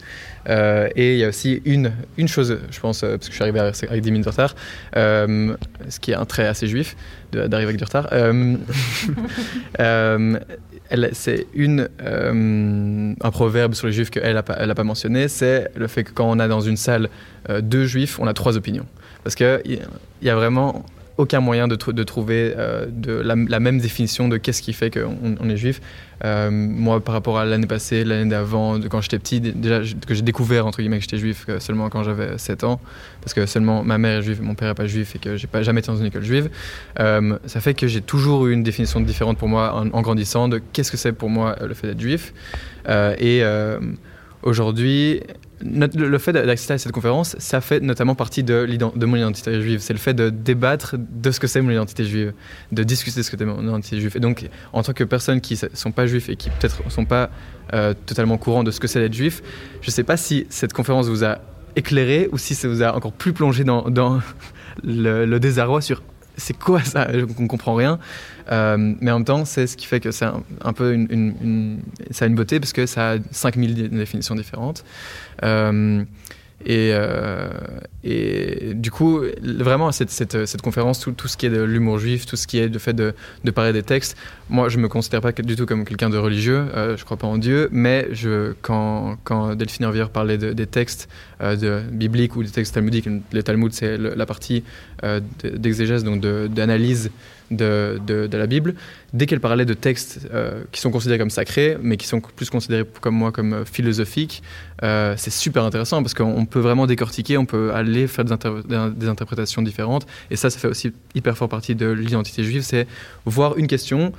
Euh, 0.49 0.89
et 0.95 1.15
il 1.15 1.19
y 1.19 1.25
a 1.25 1.29
aussi 1.29 1.61
une, 1.65 1.91
une 2.17 2.29
chose, 2.29 2.61
je 2.71 2.81
pense, 2.81 3.03
euh, 3.03 3.17
parce 3.17 3.27
que 3.27 3.33
je 3.33 3.35
suis 3.35 3.43
arrivé 3.43 3.59
avec 3.59 4.03
10 4.03 4.13
minutes 4.13 4.25
de 4.25 4.31
retard, 4.31 4.55
euh, 4.97 5.57
ce 5.89 5.99
qui 5.99 6.13
est 6.13 6.15
un 6.15 6.25
trait 6.25 6.47
assez 6.47 6.69
juif 6.69 6.97
d'arriver 7.33 7.71
avec 7.71 7.77
du 7.77 7.85
retard. 7.85 8.09
c'est 11.13 11.47
une 11.55 11.89
un 13.21 13.31
proverbe 13.31 13.75
sur 13.75 13.89
les 13.89 13.93
juifs 13.93 14.11
qu'elle 14.11 14.35
n'a 14.35 14.45
pas, 14.45 14.75
pas 14.75 14.85
mentionné, 14.85 15.29
c'est 15.29 15.71
le 15.75 15.89
fait 15.89 16.05
que 16.05 16.13
quand 16.13 16.31
on 16.31 16.39
a 16.39 16.47
dans 16.47 16.61
une 16.61 16.77
salle 16.77 17.09
deux 17.61 17.87
juifs, 17.87 18.21
on 18.21 18.29
a 18.29 18.33
trois 18.33 18.57
opinions. 18.57 18.87
Parce 19.25 19.35
qu'il 19.35 19.81
y 20.23 20.31
a 20.31 20.37
vraiment 20.37 20.87
aucun 21.19 21.41
moyen 21.41 21.67
de, 21.69 21.77
trouver 21.77 22.55
euh, 22.57 22.87
la, 23.23 23.61
même 23.61 23.79
définition 23.79 24.29
de 24.29 24.37
qu'est-ce 24.37 24.61
qui 24.61 24.73
fait 24.73 24.91
qu'on 24.91 25.37
on 25.41 25.49
est 25.49 25.57
juif. 25.57 25.81
Euh, 26.25 26.51
moi, 26.51 27.01
par 27.01 27.15
rapport 27.15 27.39
à 27.39 27.45
l'année 27.45 27.67
passée, 27.67 28.05
l'année 28.05 28.31
d'avant, 28.31 28.79
quand 28.91 29.01
j'étais 29.01 29.19
petit, 29.19 29.41
déjà 29.41 29.81
que 30.07 30.15
j'ai 30.15 30.23
découvert 30.23 30.67
entre 30.67 30.79
guillemets 30.79 30.99
que 30.99 31.03
j'étais 31.03 31.19
juif 31.19 31.47
seulement 31.59 31.89
quand 31.89 32.03
j'avais 32.03 32.37
7 32.39 32.65
ans, 32.65 32.81
parce 33.23 33.35
que 33.35 33.47
seulement 33.47 33.83
ma 33.83 33.99
mère 33.99 34.19
est 34.19 34.23
juive, 34.23 34.43
mon 34.43 34.55
père 34.55 34.69
n'est 34.69 34.75
pas 34.75 34.87
juif 34.87 35.17
et 35.17 35.19
que 35.19 35.37
j'ai 35.37 35.47
pas 35.47 35.63
jamais 35.63 35.81
été 35.81 35.89
dans 35.89 35.97
une 35.97 36.07
école 36.07 36.25
juive. 36.25 36.51
Euh, 37.01 37.39
ça 37.47 37.61
fait 37.61 37.75
que 37.75 37.87
j'ai 37.87 38.01
toujours 38.03 38.47
eu 38.47 38.53
une 38.53 38.63
définition 38.63 39.01
différente 39.01 39.39
pour 39.39 39.49
moi 39.49 39.75
en, 39.75 39.89
en 39.91 40.03
grandissant 40.03 40.49
de 40.49 40.61
qu'est-ce 40.73 40.91
que 40.91 40.99
c'est 40.99 41.13
pour 41.13 41.31
moi 41.31 41.57
le 41.61 41.75
fait 41.75 41.87
d'être 41.89 42.01
juif. 42.01 42.33
et 42.89 43.43
aujourd'hui, 44.43 45.23
le 45.61 46.19
fait 46.19 46.33
d'assister 46.33 46.75
à 46.75 46.79
cette 46.79 46.93
conférence, 46.93 47.37
ça 47.39 47.61
fait 47.61 47.81
notamment 47.81 48.15
partie 48.15 48.43
de, 48.43 48.67
mon 49.07 49.17
identité 49.17 49.61
juive. 49.61 49.81
C'est 49.81 49.93
le 49.93 49.99
fait 49.99 50.15
de 50.15 50.31
débattre 50.31 50.97
de 50.99 51.31
ce 51.31 51.41
que 51.41 51.47
c'est 51.47 51.61
mon 51.61 51.71
identité 51.71 52.05
juive, 52.05 52.33
de 52.73 52.83
discuter 52.83 53.21
de 53.21 53.23
ce 53.23 53.31
que 53.31 53.37
c'est 53.39 53.45
mon 53.45 53.63
identité 53.63 53.99
juive. 54.01 54.13
Et 54.17 54.21
donc, 54.21 54.49
en 54.73 54.83
tant 54.83 54.93
que 54.93 55.05
personne 55.05 55.41
qui 55.41 55.55
ne 55.55 55.77
sont 55.77 55.93
pas 55.93 56.07
juifs 56.07 56.29
et 56.29 56.37
qui 56.37 56.51
peut-être 56.51 56.85
ne 56.85 56.91
sont 56.91 57.05
pas 57.05 57.31
euh, 57.73 57.95
totalement 58.07 58.39
courant 58.39 58.65
de 58.65 58.71
ce 58.71 58.81
que 58.81 58.87
c'est 58.87 59.01
d'être 59.01 59.15
juif, 59.15 59.43
je 59.81 59.89
ne 59.89 59.93
sais 59.93 60.05
pas 60.05 60.17
si 60.17 60.47
cette 60.51 60.73
conférence 60.73 61.09
vous 61.09 61.25
a 61.25 61.39
éclairé 61.75 62.29
ou 62.33 62.39
si 62.39 62.55
ça 62.55 62.69
vous 62.69 62.83
a 62.83 62.95
encore 62.95 63.13
plus 63.13 63.33
plongé 63.33 63.65
dans, 63.65 63.85
le 64.85 65.39
désarroi 65.39 65.81
sur 65.81 66.03
c'est 66.37 66.57
quoi 66.59 66.83
ça 66.83 67.09
On 67.39 67.43
ne 67.43 67.49
comprend 67.49 67.75
rien. 67.75 67.99
Euh, 68.51 68.95
mais 69.01 69.11
en 69.11 69.19
même 69.19 69.25
temps, 69.25 69.45
c'est 69.45 69.67
ce 69.67 69.77
qui 69.77 69.87
fait 69.87 70.01
que 70.01 70.11
c'est 70.11 70.27
un, 70.27 70.73
peu 70.73 70.93
une, 70.93 71.81
ça 72.11 72.25
a 72.27 72.29
une 72.29 72.35
beauté 72.35 72.61
parce 72.61 72.73
que 72.73 72.87
ça 72.87 73.13
a 73.13 73.17
5000 73.31 73.91
définitions 73.91 74.35
différentes. 74.35 74.85
Euh, 75.43 76.05
et, 76.65 76.91
euh, 76.95 77.51
et, 78.03 78.73
du 78.75 78.91
coup, 78.91 79.21
vraiment, 79.43 79.93
cette, 79.93 80.11
cette, 80.11 80.47
cette 80.47 80.63
conférence, 80.63 81.01
tout, 81.01 81.13
tout, 81.13 81.29
ce 81.29 81.37
qui 81.37 81.47
est 81.47 81.51
de 81.51 81.63
l'humour 81.63 81.99
juif, 81.99 82.27
tout 82.27 82.37
ce 82.37 82.47
qui 82.47 82.59
est 82.59 82.69
le 82.69 82.79
fait 82.79 82.95
de, 82.95 83.15
de, 83.45 83.51
parler 83.51 83.73
des 83.73 83.83
textes, 83.83 84.17
moi, 84.49 84.69
je 84.69 84.79
me 84.79 84.89
considère 84.89 85.21
pas 85.21 85.33
du 85.33 85.57
tout 85.57 85.67
comme 85.67 85.85
quelqu'un 85.85 86.09
de 86.09 86.19
religieux, 86.19 86.67
euh, 86.75 86.97
je 86.97 87.05
crois 87.05 87.17
pas 87.17 87.27
en 87.27 87.39
Dieu, 87.39 87.69
mais 87.73 88.09
quand, 88.63 89.17
quand 89.25 89.55
Delphine 89.57 89.85
Hervière 89.85 90.11
parlait 90.11 90.39
de, 90.39 90.53
des 90.53 90.67
textes 90.67 91.09
euh, 91.43 91.83
bibliques 91.91 92.37
ou 92.37 92.43
des 92.43 92.51
textes 92.51 92.75
talmudiques, 92.75 93.09
le 93.33 93.43
Talmud, 93.43 93.73
c'est 93.73 93.99
la 93.99 94.25
partie 94.27 94.65
euh, 95.05 95.21
d'exégèse, 95.43 96.05
donc 96.05 96.21
d'analyse 96.21 97.11
de, 97.51 97.99
la 98.33 98.47
Bible, 98.47 98.75
dès 99.13 99.27
qu'elle 99.27 99.41
parlait 99.41 99.65
de 99.65 99.75
textes 99.75 100.29
euh, 100.33 100.63
qui 100.73 100.81
sont 100.81 100.91
considérés 100.91 101.19
comme 101.19 101.31
sacrés, 101.31 101.77
mais 101.83 101.97
qui 101.97 102.07
sont 102.07 102.21
plus 102.21 102.49
considérés 102.49 102.85
comme 103.01 103.15
moi 103.15 103.33
comme 103.33 103.65
philosophiques, 103.67 104.43
c'est 104.81 105.31
super 105.31 105.65
intéressant 105.65 106.03
parce 106.03 106.15
qu'on 106.15 106.47
peut 106.47 106.61
vraiment 106.61 106.87
décortiquer, 106.87 107.37
on 107.37 107.47
peut 107.47 107.73
aller 107.75 108.07
faire 108.07 108.25
des, 108.25 108.35
des, 108.95 109.09
interprétations 109.09 109.63
différentes. 109.63 110.07
Et 110.31 110.37
ça, 110.37 110.51
ça 110.51 110.59
fait 110.59 110.69
aussi 110.69 110.93
hyper 111.15 111.37
fort 111.37 111.49
partie 111.49 111.75
de 111.75 111.87
l'identité 111.87 112.45
juive, 112.45 112.63
c'est 112.63 112.87
voir 113.25 113.59
une 113.59 113.67
question. 113.67 114.13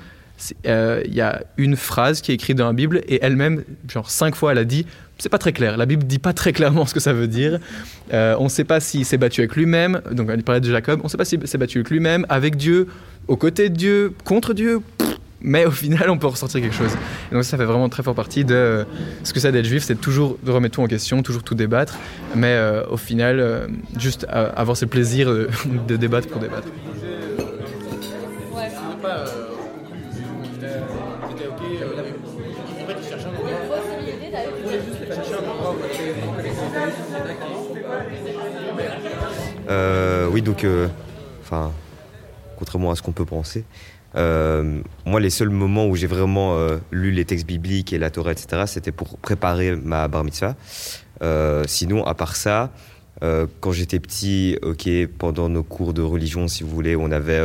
Il 0.51 0.55
euh, 0.67 1.03
y 1.07 1.21
a 1.21 1.43
une 1.57 1.75
phrase 1.75 2.21
qui 2.21 2.31
est 2.31 2.35
écrite 2.35 2.57
dans 2.57 2.67
la 2.67 2.73
Bible 2.73 3.01
et 3.07 3.19
elle-même, 3.23 3.63
genre 3.91 4.09
cinq 4.09 4.35
fois, 4.35 4.51
elle 4.51 4.59
a 4.59 4.65
dit 4.65 4.85
c'est 5.17 5.29
pas 5.29 5.37
très 5.37 5.51
clair. 5.51 5.77
La 5.77 5.85
Bible 5.85 6.03
dit 6.03 6.19
pas 6.19 6.33
très 6.33 6.53
clairement 6.53 6.85
ce 6.85 6.93
que 6.93 6.99
ça 6.99 7.13
veut 7.13 7.27
dire. 7.27 7.59
Euh, 8.13 8.35
on 8.39 8.45
ne 8.45 8.49
sait 8.49 8.63
pas 8.63 8.79
s'il 8.79 9.05
s'est 9.05 9.17
battu 9.17 9.41
avec 9.41 9.55
lui-même. 9.55 10.01
Donc, 10.11 10.29
elle 10.31 10.43
parlait 10.43 10.61
de 10.61 10.69
Jacob. 10.69 10.99
On 11.01 11.05
ne 11.05 11.09
sait 11.09 11.17
pas 11.17 11.25
s'il 11.25 11.45
s'est 11.47 11.57
battu 11.57 11.79
avec 11.79 11.89
lui-même, 11.89 12.25
avec 12.29 12.55
Dieu, 12.55 12.87
aux 13.27 13.35
côtés 13.35 13.69
de 13.69 13.75
Dieu, 13.75 14.13
contre 14.23 14.53
Dieu. 14.53 14.81
Mais 15.41 15.65
au 15.65 15.71
final, 15.71 16.09
on 16.09 16.17
peut 16.17 16.27
ressortir 16.27 16.61
quelque 16.61 16.75
chose. 16.75 16.91
Et 17.31 17.35
donc, 17.35 17.43
ça 17.43 17.57
fait 17.57 17.65
vraiment 17.65 17.89
très 17.89 18.03
fort 18.03 18.15
partie 18.15 18.43
de 18.43 18.85
ce 19.23 19.33
que 19.33 19.39
c'est 19.39 19.51
d'être 19.51 19.65
juif, 19.65 19.83
c'est 19.83 19.99
toujours 19.99 20.37
de 20.43 20.51
remettre 20.51 20.75
tout 20.75 20.81
en 20.81 20.87
question, 20.87 21.21
toujours 21.21 21.43
tout 21.43 21.55
débattre. 21.55 21.95
Mais 22.35 22.53
euh, 22.53 22.83
au 22.89 22.97
final, 22.97 23.67
juste 23.97 24.25
avoir 24.29 24.77
ce 24.77 24.85
plaisir 24.85 25.31
de 25.87 25.95
débattre 25.95 26.27
pour 26.27 26.41
débattre. 26.41 26.67
Oui, 40.37 40.43
donc, 40.43 40.65
euh, 40.65 40.87
enfin, 41.41 41.71
contrairement 42.59 42.91
à 42.91 42.95
ce 42.95 43.01
qu'on 43.01 43.11
peut 43.11 43.25
penser, 43.25 43.65
euh, 44.15 44.81
moi, 45.03 45.19
les 45.19 45.31
seuls 45.31 45.49
moments 45.49 45.87
où 45.87 45.95
j'ai 45.95 46.05
vraiment 46.05 46.55
euh, 46.57 46.77
lu 46.91 47.09
les 47.09 47.25
textes 47.25 47.47
bibliques 47.47 47.91
et 47.91 47.97
la 47.97 48.11
Torah, 48.11 48.33
etc., 48.33 48.65
c'était 48.67 48.91
pour 48.91 49.17
préparer 49.17 49.75
ma 49.75 50.07
bar 50.07 50.23
mitzvah. 50.23 50.55
Sinon, 51.65 52.05
à 52.05 52.13
part 52.13 52.35
ça, 52.35 52.71
quand 53.19 53.71
j'étais 53.71 53.99
petit, 53.99 54.59
ok, 54.61 54.87
pendant 55.17 55.49
nos 55.49 55.63
cours 55.63 55.95
de 55.95 56.03
religion, 56.03 56.47
si 56.47 56.61
vous 56.61 56.69
voulez, 56.69 56.95
on 56.95 57.09
avait 57.09 57.41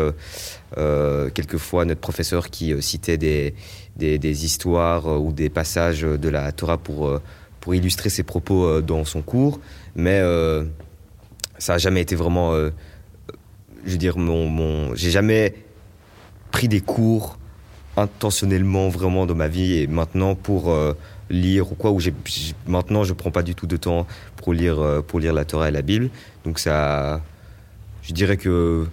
quelquefois 1.34 1.86
notre 1.86 2.02
professeur 2.02 2.50
qui 2.50 2.74
citait 2.82 3.16
des, 3.16 3.54
des, 3.96 4.18
des 4.18 4.44
histoires 4.44 5.06
ou 5.06 5.32
des 5.32 5.48
passages 5.48 6.02
de 6.02 6.28
la 6.28 6.52
Torah 6.52 6.76
pour, 6.76 7.18
pour 7.60 7.74
illustrer 7.74 8.10
ses 8.10 8.22
propos 8.22 8.82
dans 8.82 9.06
son 9.06 9.22
cours. 9.22 9.60
Mais 9.96 10.20
ça 11.62 11.74
n'a 11.74 11.78
jamais 11.78 12.00
été 12.00 12.16
vraiment. 12.16 12.54
Euh, 12.54 12.70
je 13.86 13.92
veux 13.92 13.98
dire, 13.98 14.18
mon, 14.18 14.94
j'ai 14.96 15.10
jamais 15.10 15.54
pris 16.50 16.66
des 16.66 16.80
cours 16.80 17.38
intentionnellement 17.96 18.88
vraiment 18.88 19.26
dans 19.26 19.36
ma 19.36 19.46
vie 19.46 19.78
et 19.78 19.86
maintenant 19.86 20.34
pour 20.34 20.70
euh, 20.70 20.94
lire 21.30 21.70
ou 21.70 21.74
quoi 21.76 21.92
où 21.92 22.00
j'ai 22.00 22.14
maintenant 22.66 23.04
je 23.04 23.12
prends 23.12 23.30
pas 23.30 23.42
du 23.42 23.54
tout 23.54 23.66
de 23.66 23.76
temps 23.76 24.06
pour 24.36 24.54
lire 24.54 24.80
euh, 24.80 25.02
pour 25.02 25.20
lire 25.20 25.34
la 25.34 25.44
Torah 25.44 25.68
et 25.68 25.70
la 25.70 25.82
Bible 25.82 26.08
donc 26.44 26.58
ça 26.58 27.20
je 28.02 28.14
dirais 28.14 28.38
que 28.38 28.86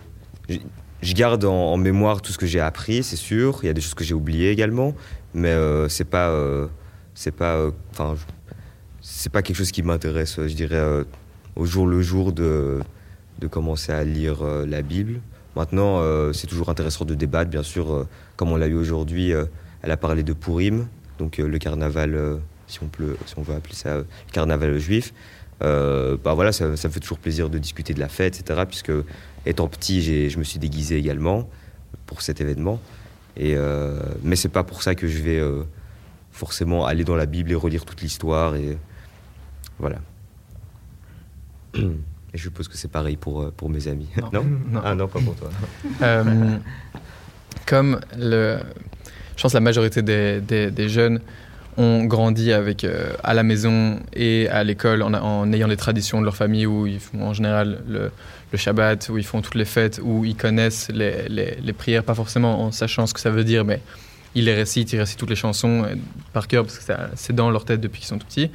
je 0.49 1.13
garde 1.13 1.45
en, 1.45 1.77
mémoire 1.77 2.21
tout 2.21 2.33
ce 2.33 2.37
que 2.37 2.45
j'ai 2.45 2.59
appris 2.59 3.03
c'est 3.03 3.15
sûr 3.15 3.59
il 3.63 3.67
y 3.67 3.69
a 3.69 3.73
des 3.73 3.79
choses 3.79 3.93
que 3.93 4.03
j'ai 4.03 4.13
oubliées 4.13 4.51
également 4.51 4.93
mais 5.33 5.51
euh, 5.51 5.87
c'est 5.87 6.03
pas 6.03 6.29
c'est 7.13 7.31
pas 7.33 7.67
enfin 7.91 8.15
c'est 9.01 9.31
pas 9.31 9.41
quelque 9.41 9.57
chose 9.57 9.71
qui 9.71 9.81
m'intéresse 9.81 10.41
je 10.45 10.53
dirais 10.53 11.05
au 11.59 11.65
jour 11.65 11.85
le 11.85 12.01
jour 12.01 12.31
de, 12.31 12.79
de 13.39 13.47
commencer 13.47 13.91
à 13.91 14.03
lire 14.03 14.43
euh, 14.43 14.65
la 14.65 14.81
Bible. 14.81 15.19
Maintenant, 15.57 15.99
euh, 15.99 16.31
c'est 16.31 16.47
toujours 16.47 16.69
intéressant 16.69 17.03
de 17.03 17.13
débattre, 17.15 17.51
bien 17.51 17.63
sûr, 17.63 17.91
euh, 17.91 18.07
comme 18.37 18.51
on 18.51 18.55
l'a 18.55 18.67
eu 18.67 18.75
aujourd'hui. 18.75 19.33
Elle 19.81 19.91
a 19.91 19.97
parlé 19.97 20.23
de 20.23 20.33
Purim, 20.33 20.87
donc 21.17 21.37
le 21.37 21.57
carnaval, 21.57 22.39
si, 22.67 22.79
on 22.81 22.87
peut, 22.87 23.17
si 23.25 23.33
on 23.37 23.41
veut 23.41 23.55
appeler 23.55 23.75
ça 23.75 24.03
carnaval 24.31 24.77
juif. 24.77 25.13
bah 25.61 26.33
voilà, 26.33 26.51
ça, 26.51 26.75
ça 26.77 26.87
me 26.87 26.93
fait 26.93 26.99
toujours 26.99 27.17
plaisir 27.17 27.49
de 27.49 27.57
discuter 27.57 27.93
de 27.93 27.99
la 27.99 28.09
fête, 28.09 28.39
etc. 28.39 28.61
Puisque 28.67 28.91
étant 29.45 29.67
petit, 29.67 30.29
je 30.29 30.37
me 30.37 30.43
suis 30.43 30.59
déguisé 30.59 30.97
également 30.97 31.49
pour 32.05 32.21
cet 32.21 32.41
événement. 32.41 32.79
Et, 33.37 33.55
mais 34.21 34.35
c'est 34.35 34.49
pas 34.49 34.63
pour 34.63 34.83
ça 34.83 34.95
que 34.95 35.07
je 35.07 35.21
vais 35.21 35.41
forcément 36.31 36.85
aller 36.85 37.05
dans 37.05 37.15
la 37.15 37.25
Bible 37.25 37.51
et 37.51 37.55
relire 37.55 37.85
toute 37.85 38.01
l'histoire. 38.01 38.55
Et 38.55 38.77
voilà. 39.79 39.99
Et 41.75 42.37
je 42.37 42.43
suppose 42.43 42.67
que 42.67 42.77
c'est 42.77 42.91
pareil 42.91 43.17
pour, 43.17 43.41
euh, 43.41 43.53
pour 43.55 43.69
mes 43.69 43.87
amis. 43.87 44.07
Non, 44.17 44.29
non, 44.31 44.43
non. 44.71 44.81
Ah 44.83 44.95
non, 44.95 45.07
pas 45.07 45.19
pour 45.19 45.35
toi. 45.35 45.49
euh, 46.01 46.57
comme 47.65 47.99
le, 48.17 48.59
je 49.35 49.41
pense 49.41 49.53
la 49.53 49.59
majorité 49.59 50.01
des, 50.01 50.41
des, 50.41 50.69
des 50.71 50.89
jeunes 50.89 51.21
ont 51.77 52.03
grandi 52.05 52.51
avec 52.51 52.83
euh, 52.83 53.13
à 53.23 53.33
la 53.33 53.43
maison 53.43 53.99
et 54.13 54.47
à 54.49 54.63
l'école 54.63 55.01
en, 55.01 55.13
en, 55.13 55.51
ayant 55.53 55.67
les 55.67 55.77
traditions 55.77 56.19
de 56.19 56.25
leur 56.25 56.35
famille 56.35 56.65
où 56.65 56.85
ils 56.85 56.99
font 56.99 57.23
en 57.23 57.33
général 57.33 57.81
le, 57.87 58.11
le 58.51 58.57
Shabbat, 58.57 59.09
où 59.09 59.17
ils 59.17 59.25
font 59.25 59.41
toutes 59.41 59.55
les 59.55 59.65
fêtes, 59.65 59.99
où 60.03 60.25
ils 60.25 60.35
connaissent 60.35 60.89
les, 60.89 61.27
les, 61.29 61.57
les, 61.61 61.73
prières, 61.73 62.03
pas 62.03 62.15
forcément 62.15 62.63
en 62.65 62.71
sachant 62.71 63.07
ce 63.07 63.13
que 63.13 63.19
ça 63.19 63.29
veut 63.29 63.43
dire, 63.43 63.63
mais 63.63 63.81
ils 64.35 64.45
les 64.45 64.53
récitent, 64.53 64.91
ils 64.93 64.99
récitent 64.99 65.19
toutes 65.19 65.29
les 65.29 65.35
chansons 65.35 65.85
par 66.33 66.47
cœur 66.47 66.63
parce 66.63 66.79
que 66.79 66.93
c'est 67.15 67.33
dans 67.33 67.49
leur 67.49 67.65
tête 67.65 67.81
depuis 67.81 67.99
qu'ils 67.99 68.09
sont 68.09 68.19
tout 68.19 68.27
petits. 68.27 68.51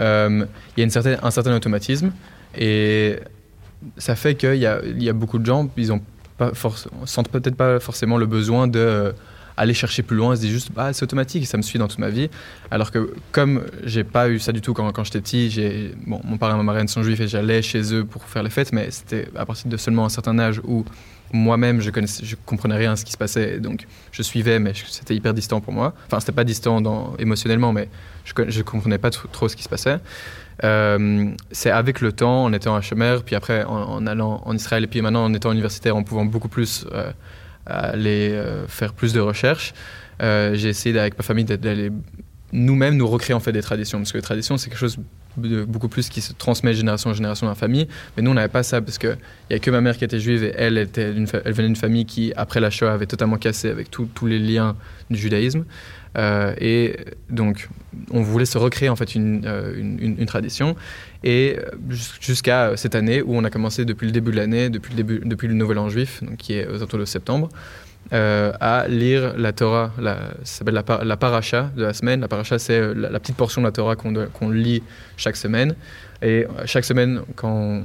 Euh, 0.00 0.44
il 0.76 0.80
y 0.80 0.82
a 0.82 0.84
une 0.84 0.90
certaine, 0.90 1.18
un 1.22 1.30
certain 1.30 1.54
automatisme. 1.54 2.12
Et 2.56 3.18
ça 3.98 4.16
fait 4.16 4.34
qu'il 4.34 4.56
y, 4.56 4.66
a, 4.66 5.12
beaucoup 5.12 5.38
de 5.38 5.46
gens, 5.46 5.68
ils 5.76 5.92
ont 5.92 6.00
sentent 7.04 7.28
peut-être 7.28 7.56
pas 7.56 7.78
forcément 7.78 8.18
le 8.18 8.26
besoin 8.26 8.66
de 8.66 8.78
euh, 8.80 9.12
aller 9.56 9.74
chercher 9.74 10.02
plus 10.02 10.16
loin, 10.16 10.34
ils 10.34 10.36
se 10.36 10.42
disent 10.42 10.50
juste 10.50 10.72
bah, 10.72 10.92
c'est 10.92 11.04
automatique 11.04 11.46
ça 11.46 11.56
me 11.56 11.62
suit 11.62 11.78
dans 11.78 11.86
toute 11.86 12.00
ma 12.00 12.08
vie. 12.08 12.28
Alors 12.70 12.90
que 12.90 13.14
comme 13.30 13.64
j'ai 13.84 14.04
pas 14.04 14.28
eu 14.28 14.38
ça 14.38 14.52
du 14.52 14.60
tout 14.60 14.74
quand, 14.74 15.04
j'étais 15.04 15.20
petit, 15.20 15.92
mon 16.06 16.36
père 16.38 16.50
et 16.50 16.54
ma 16.54 16.62
marraine 16.62 16.88
sont 16.88 17.02
juifs 17.02 17.20
et 17.20 17.28
j'allais 17.28 17.62
chez 17.62 17.94
eux 17.94 18.04
pour 18.04 18.24
faire 18.24 18.42
les 18.42 18.50
fêtes, 18.50 18.72
mais 18.72 18.90
c'était 18.90 19.28
à 19.36 19.46
partir 19.46 19.70
de 19.70 19.76
seulement 19.76 20.04
un 20.04 20.08
certain 20.08 20.38
âge 20.38 20.60
où 20.64 20.84
moi-même 21.32 21.80
je, 21.80 21.90
connaissais, 21.90 22.24
je 22.24 22.36
comprenais 22.46 22.76
rien 22.76 22.92
à 22.92 22.96
ce 22.96 23.04
qui 23.04 23.12
se 23.12 23.16
passait, 23.16 23.58
donc 23.58 23.86
je 24.12 24.22
suivais, 24.22 24.58
mais 24.58 24.72
c'était 24.88 25.14
hyper 25.14 25.34
distant 25.34 25.60
pour 25.60 25.72
moi. 25.72 25.94
Enfin, 26.06 26.20
c'était 26.20 26.32
pas 26.32 26.44
distant 26.44 27.14
émotionnellement, 27.18 27.72
mais 27.72 27.88
je, 28.24 28.32
je 28.48 28.62
comprenais 28.62 28.98
pas 28.98 29.10
trop 29.10 29.48
ce 29.48 29.56
qui 29.56 29.62
se 29.62 29.68
passait. 29.68 29.98
Euh, 30.62 31.30
c'est 31.50 31.70
avec 31.70 32.00
le 32.00 32.12
temps, 32.12 32.44
en 32.44 32.52
étant 32.52 32.78
HMR, 32.78 33.22
puis 33.24 33.34
après 33.34 33.64
en, 33.64 34.06
allant 34.06 34.42
en 34.44 34.54
Israël, 34.54 34.84
et 34.84 34.86
puis 34.86 35.00
maintenant 35.00 35.24
en 35.24 35.34
étant 35.34 35.52
universitaire, 35.52 35.96
en 35.96 36.02
pouvant 36.02 36.24
beaucoup 36.24 36.48
plus 36.48 36.86
euh, 36.92 37.10
aller 37.66 38.30
euh, 38.32 38.66
faire 38.68 38.92
plus 38.92 39.12
de 39.12 39.20
recherches, 39.20 39.74
j'ai 40.20 40.68
essayé 40.68 40.98
avec 40.98 41.18
ma 41.18 41.24
famille 41.24 41.44
d'aller 41.44 41.90
nous-mêmes 42.52 42.96
nous 42.96 43.08
recréer 43.08 43.34
en 43.34 43.40
fait 43.40 43.52
des 43.52 43.62
traditions, 43.62 43.98
parce 43.98 44.12
que 44.12 44.18
les 44.18 44.22
traditions 44.22 44.56
c'est 44.56 44.70
quelque 44.70 44.78
chose 44.78 44.98
beaucoup 45.36 45.88
plus 45.88 46.08
qui 46.08 46.20
se 46.20 46.32
transmet 46.32 46.72
de 46.72 46.76
génération 46.76 47.10
en 47.10 47.14
génération 47.14 47.46
dans 47.46 47.52
la 47.52 47.56
famille, 47.56 47.88
mais 48.16 48.22
nous 48.22 48.30
on 48.30 48.34
n'avait 48.34 48.48
pas 48.48 48.62
ça 48.62 48.80
parce 48.80 48.98
que 48.98 49.16
il 49.50 49.54
y 49.54 49.56
a 49.56 49.58
que 49.58 49.70
ma 49.70 49.80
mère 49.80 49.96
qui 49.96 50.04
était 50.04 50.20
juive 50.20 50.44
et 50.44 50.54
elle 50.56 50.78
était 50.78 51.14
elle 51.44 51.52
venait 51.52 51.68
d'une 51.68 51.76
famille 51.76 52.06
qui 52.06 52.32
après 52.36 52.60
la 52.60 52.70
Shoah 52.70 52.92
avait 52.92 53.06
totalement 53.06 53.36
cassé 53.36 53.68
avec 53.68 53.90
tous 53.90 54.26
les 54.26 54.38
liens 54.38 54.76
du 55.10 55.18
judaïsme. 55.18 55.64
Euh, 56.16 56.54
et 56.60 56.96
donc, 57.28 57.68
on 58.10 58.22
voulait 58.22 58.46
se 58.46 58.58
recréer 58.58 58.88
en 58.88 58.96
fait 58.96 59.14
une, 59.14 59.44
euh, 59.46 59.74
une, 59.76 60.16
une, 60.18 60.26
tradition. 60.26 60.76
Et 61.24 61.58
jusqu'à 62.20 62.76
cette 62.76 62.94
année 62.94 63.22
où 63.22 63.34
on 63.34 63.44
a 63.44 63.50
commencé 63.50 63.84
depuis 63.84 64.06
le 64.06 64.12
début 64.12 64.30
de 64.30 64.36
l'année, 64.36 64.70
depuis 64.70 64.90
le 64.90 64.96
début, 64.96 65.20
depuis 65.24 65.48
le 65.48 65.54
Nouvel 65.54 65.78
An 65.78 65.88
juif, 65.88 66.22
donc 66.22 66.36
qui 66.36 66.54
est 66.54 66.66
aux 66.66 66.76
alentours 66.76 67.00
de 67.00 67.04
septembre, 67.04 67.48
euh, 68.12 68.52
à 68.60 68.86
lire 68.88 69.34
la 69.36 69.52
Torah, 69.52 69.92
ça 69.96 70.26
s'appelle 70.44 70.74
la, 70.74 71.04
la 71.04 71.16
paracha 71.16 71.70
de 71.76 71.82
la 71.82 71.94
semaine. 71.94 72.20
La 72.20 72.28
paracha, 72.28 72.58
c'est 72.58 72.94
la, 72.94 73.10
la, 73.10 73.20
petite 73.20 73.36
portion 73.36 73.62
de 73.62 73.66
la 73.66 73.72
Torah 73.72 73.96
qu'on 73.96 74.12
qu 74.12 74.54
lit 74.54 74.82
chaque 75.16 75.36
semaine. 75.36 75.74
Et 76.22 76.46
chaque 76.64 76.84
semaine, 76.84 77.20
quand 77.36 77.82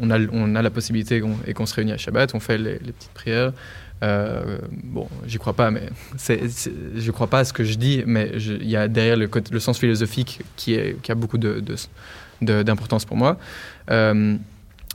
on, 0.00 0.10
a, 0.10 0.62
la 0.62 0.70
possibilité 0.70 1.22
et 1.46 1.54
qu'on 1.54 1.66
se 1.66 1.74
réunit 1.74 1.92
à 1.92 1.96
Shabbat, 1.96 2.34
on 2.34 2.40
fait 2.40 2.58
les, 2.58 2.78
petites 2.78 3.12
prières. 3.14 3.52
Euh, 4.02 4.58
bon, 4.70 5.08
j'y 5.26 5.38
crois 5.38 5.54
pas, 5.54 5.70
mais 5.70 5.88
je 6.18 7.10
crois 7.10 7.28
pas 7.28 7.40
à 7.40 7.44
ce 7.44 7.52
que 7.52 7.64
je 7.64 7.74
dis, 7.76 8.02
mais 8.06 8.30
il 8.36 8.68
y 8.68 8.76
a 8.76 8.88
derrière 8.88 9.16
le, 9.16 9.58
sens 9.58 9.78
philosophique 9.78 10.40
qui, 10.56 10.78
a 10.78 11.14
beaucoup 11.14 11.38
d'importance 12.40 13.06
pour 13.06 13.16
moi. 13.16 13.38
Euh, 13.90 14.36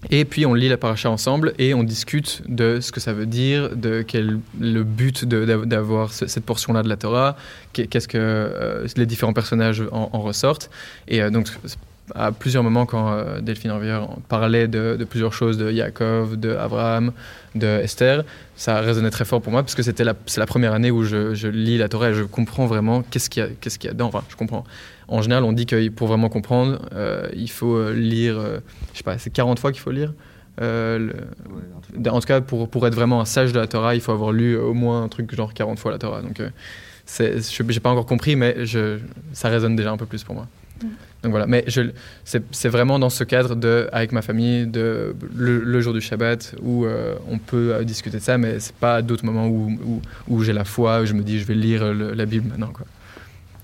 et 0.09 0.25
puis 0.25 0.45
on 0.45 0.53
lit 0.53 0.69
la 0.69 0.77
paracha 0.77 1.09
ensemble 1.09 1.53
et 1.57 1.73
on 1.73 1.83
discute 1.83 2.41
de 2.47 2.79
ce 2.79 2.91
que 2.91 2.99
ça 2.99 3.13
veut 3.13 3.25
dire, 3.25 3.75
de 3.75 4.01
quel 4.01 4.39
le 4.59 4.83
but 4.83 5.25
d'avoir 5.25 6.11
cette 6.11 6.45
portion-là 6.45 6.83
de 6.83 6.89
la 6.89 6.97
Torah, 6.97 7.35
qu'est-ce 7.73 8.07
que 8.07 8.17
euh, 8.17 8.87
les 8.95 9.05
différents 9.05 9.33
personnages 9.33 9.83
en, 9.91 10.09
en 10.11 10.19
ressortent. 10.19 10.69
Et 11.07 11.21
euh, 11.21 11.29
donc 11.29 11.47
à 12.15 12.31
plusieurs 12.31 12.63
moments 12.63 12.85
quand 12.85 13.39
Delphine 13.41 13.71
Hervier 13.71 13.99
parlait 14.27 14.67
de, 14.67 14.97
de, 14.99 15.05
plusieurs 15.05 15.33
choses, 15.33 15.57
de 15.57 15.71
Yaakov, 15.71 16.37
de 16.37 16.55
Abraham, 16.55 17.13
de 17.55 17.65
Esther, 17.65 18.23
ça 18.55 18.81
résonnait 18.81 19.09
très 19.09 19.25
fort 19.25 19.41
pour 19.41 19.51
moi 19.51 19.63
parce 19.63 19.75
que 19.75 19.83
c'était 19.83 20.03
la, 20.03 20.13
c'est 20.25 20.39
la 20.39 20.45
première 20.45 20.73
année 20.73 20.91
où 20.91 21.03
je, 21.03 21.33
je, 21.33 21.47
lis 21.47 21.77
la 21.77 21.87
Torah 21.87 22.09
et 22.09 22.13
je 22.13 22.23
comprends 22.23 22.65
vraiment 22.65 23.03
qu'est-ce 23.03 23.29
qu'il 23.29 23.43
y 23.43 23.45
a, 23.45 23.49
qu'est-ce 23.61 23.79
qu'il 23.79 23.87
y 23.87 23.91
a 23.91 23.93
dedans. 23.93 24.07
Enfin, 24.07 24.23
je 24.29 24.35
comprends. 24.35 24.65
En 25.07 25.21
général, 25.21 25.43
on 25.43 25.53
dit 25.53 25.65
que 25.65 25.89
pour 25.89 26.07
vraiment 26.07 26.29
comprendre, 26.29 26.79
il 27.35 27.49
faut 27.49 27.91
lire, 27.91 28.35
je 28.91 28.97
sais 28.97 29.03
pas, 29.03 29.17
c'est 29.17 29.31
40 29.31 29.59
fois 29.59 29.71
qu'il 29.71 29.81
faut 29.81 29.91
lire. 29.91 30.13
Euh, 30.61 31.09
en 32.07 32.19
tout 32.19 32.27
cas, 32.27 32.41
pour, 32.41 32.69
pour 32.69 32.85
être 32.87 32.95
vraiment 32.95 33.21
un 33.21 33.25
sage 33.25 33.53
de 33.53 33.59
la 33.59 33.67
Torah, 33.67 33.95
il 33.95 34.01
faut 34.01 34.11
avoir 34.11 34.31
lu 34.31 34.55
au 34.55 34.73
moins 34.73 35.03
un 35.03 35.07
truc 35.07 35.33
genre 35.35 35.53
40 35.53 35.79
fois 35.79 35.91
la 35.91 35.97
Torah. 35.97 36.21
Donc, 36.21 36.39
euh, 36.39 36.49
je 37.19 37.63
n'ai 37.63 37.79
pas 37.79 37.89
encore 37.89 38.05
compris, 38.05 38.35
mais 38.35 38.65
je, 38.65 38.99
ça 39.33 39.49
résonne 39.49 39.75
déjà 39.75 39.91
un 39.91 39.97
peu 39.97 40.05
plus 40.05 40.23
pour 40.23 40.35
moi. 40.35 40.47
Mm. 40.81 40.87
Donc 41.23 41.31
voilà, 41.31 41.47
mais 41.47 41.65
c'est 42.23 42.67
vraiment 42.67 42.99
dans 42.99 43.09
ce 43.09 43.23
cadre 43.23 43.55
de, 43.55 43.87
avec 43.93 44.11
ma 44.11 44.21
famille, 44.21 44.67
de, 44.67 45.15
le, 45.33 45.81
jour 45.81 45.93
du 45.93 46.01
Shabbat, 46.01 46.55
où 46.61 46.85
euh, 46.85 47.15
on 47.29 47.37
peut 47.37 47.83
discuter 47.85 48.17
de 48.17 48.21
ça, 48.21 48.37
mais 48.37 48.59
c'est 48.59 48.75
pas 48.75 49.01
d'autres 49.01 49.25
moments 49.25 49.47
où, 49.47 49.71
où, 49.85 50.01
où 50.27 50.43
j'ai 50.43 50.51
la 50.51 50.65
foi, 50.65 51.01
où 51.01 51.05
je 51.05 51.13
me 51.13 51.21
dis 51.21 51.39
je 51.39 51.45
vais 51.45 51.55
lire 51.55 51.93
la 51.93 52.25
Bible 52.25 52.49
maintenant. 52.49 52.73
Quoi. 52.73 52.85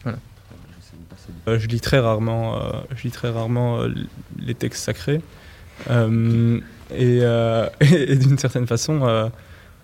Voilà. 0.04 1.60
je 1.60 1.68
lis 1.68 1.82
très 1.82 2.00
rarement, 2.00 2.58
je 2.96 3.04
lis 3.04 3.12
très 3.12 3.30
rarement 3.30 3.80
les 4.40 4.56
textes 4.56 4.84
sacrés. 4.84 5.22
Euh, 6.92 7.70
et, 7.82 8.16
d'une 8.16 8.38
certaine 8.38 8.68
façon, 8.68 9.02
euh, 9.04 9.30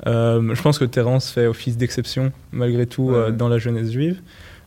euh, 0.07 0.55
je 0.55 0.61
pense 0.61 0.79
que 0.79 0.85
Terence 0.85 1.29
fait 1.29 1.47
office 1.47 1.77
d'exception 1.77 2.31
malgré 2.51 2.85
tout 2.85 3.13
dans 3.33 3.47
la 3.47 3.57
jeunesse 3.57 3.91
juive. 3.91 4.21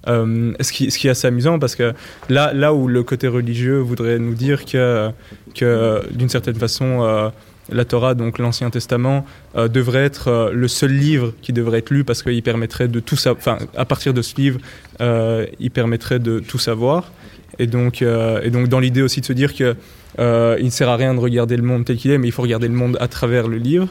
Ce, 0.07 0.73
qui, 0.73 0.91
ce, 0.91 0.99
qui, 0.99 1.09
est 1.09 1.11
assez 1.11 1.27
amusant 1.27 1.59
parce 1.59 1.77
que 1.77 1.93
là, 2.29 2.53
là 2.53 2.73
où 2.73 2.89
le 2.89 3.03
côté 3.03 3.29
religieux 3.29 3.79
voudrait 3.79 4.19
nous 4.19 4.35
dire 4.35 4.65
que, 4.65 5.11
que 5.55 6.03
d'une 6.13 6.29
certaine 6.29 6.55
façon, 6.55 7.31
la 7.71 7.85
Torah, 7.85 8.15
donc 8.15 8.39
l'Ancien 8.39 8.71
Testament, 8.71 9.27
devrait 9.55 10.05
être 10.05 10.51
le 10.55 10.69
seul 10.69 10.93
livre 10.93 11.35
qui 11.43 11.53
devrait 11.53 11.81
être 11.81 11.91
lu 11.91 12.05
parce 12.05 12.23
qu'il 12.23 12.43
permettrait 12.43 12.89
de 12.89 13.01
tout 13.01 13.17
savoir. 13.17 13.59
À 13.77 13.85
partir 13.85 14.15
de 14.15 14.23
ce 14.23 14.37
livre, 14.37 14.61
il 15.01 15.71
permettrait 15.71 16.21
de 16.21 16.39
tout 16.39 16.59
savoir. 16.59 17.13
Et 17.59 17.67
donc, 17.67 18.03
et 18.03 18.51
donc 18.51 18.69
dans 18.69 18.81
l'idée 18.81 19.03
aussi 19.03 19.21
de 19.21 19.27
se 19.27 19.33
dire 19.35 19.55
que 19.55 19.77
euh, 20.19 20.57
il 20.59 20.67
ne 20.67 20.71
sert 20.71 20.89
à 20.89 20.97
rien 20.97 21.15
de 21.15 21.21
regarder 21.21 21.57
le 21.57 21.63
monde 21.63 21.85
tel 21.85 21.97
qu'il 21.97 22.11
est, 22.11 22.19
mais 22.19 22.29
il 22.29 22.33
faut 22.33 22.43
regarder 22.43 22.69
le 22.69 22.75
monde 22.75 22.97
à 23.01 23.09
travers 23.09 23.49
le 23.49 23.59
livre. 23.59 23.89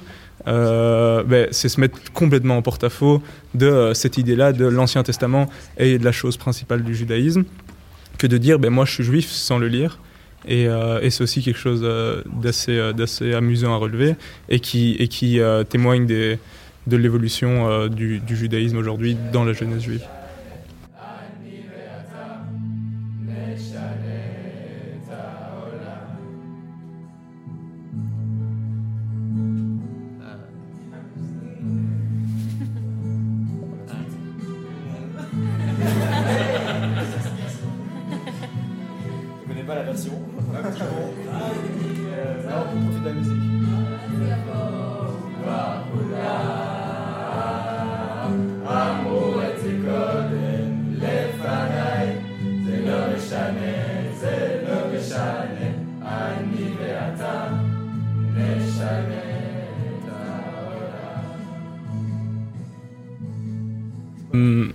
Euh, 0.48 1.24
ben, 1.24 1.48
c'est 1.52 1.70
se 1.70 1.80
mettre 1.80 2.12
complètement 2.14 2.58
en 2.58 2.62
porte-à-faux 2.62 3.22
de 3.54 3.66
euh, 3.66 3.94
cette 3.94 4.18
idée-là 4.18 4.54
de 4.54 4.66
l'Ancien 4.66 5.04
Testament 5.04 5.48
et 5.78 5.98
de 5.98 6.06
la 6.06 6.14
chose 6.14 6.38
principale 6.38 6.84
du 6.84 6.96
judaïsme, 6.96 7.44
que 8.18 8.28
de 8.28 8.38
dire 8.38 8.58
ben, 8.58 8.70
moi 8.70 8.86
je 8.86 8.94
suis 8.94 9.04
juif 9.04 9.30
sans 9.30 9.60
le 9.60 9.68
lire. 9.68 10.00
Et, 10.48 10.70
c'est 11.10 11.24
aussi 11.24 11.44
quelque 11.44 11.60
chose 11.60 11.86
d'assez, 12.42 13.34
amusant 13.34 13.74
à 13.74 13.78
relever 13.78 14.16
et 14.48 14.62
qui, 14.62 15.42
témoigne 15.68 16.06
de 16.06 16.38
l'évolution 16.96 17.88
du 17.88 18.22
judaïsme 18.30 18.78
aujourd'hui 18.78 19.18
dans 19.34 19.44
la 19.44 19.52
jeunesse 19.52 19.84
juive. 19.84 20.04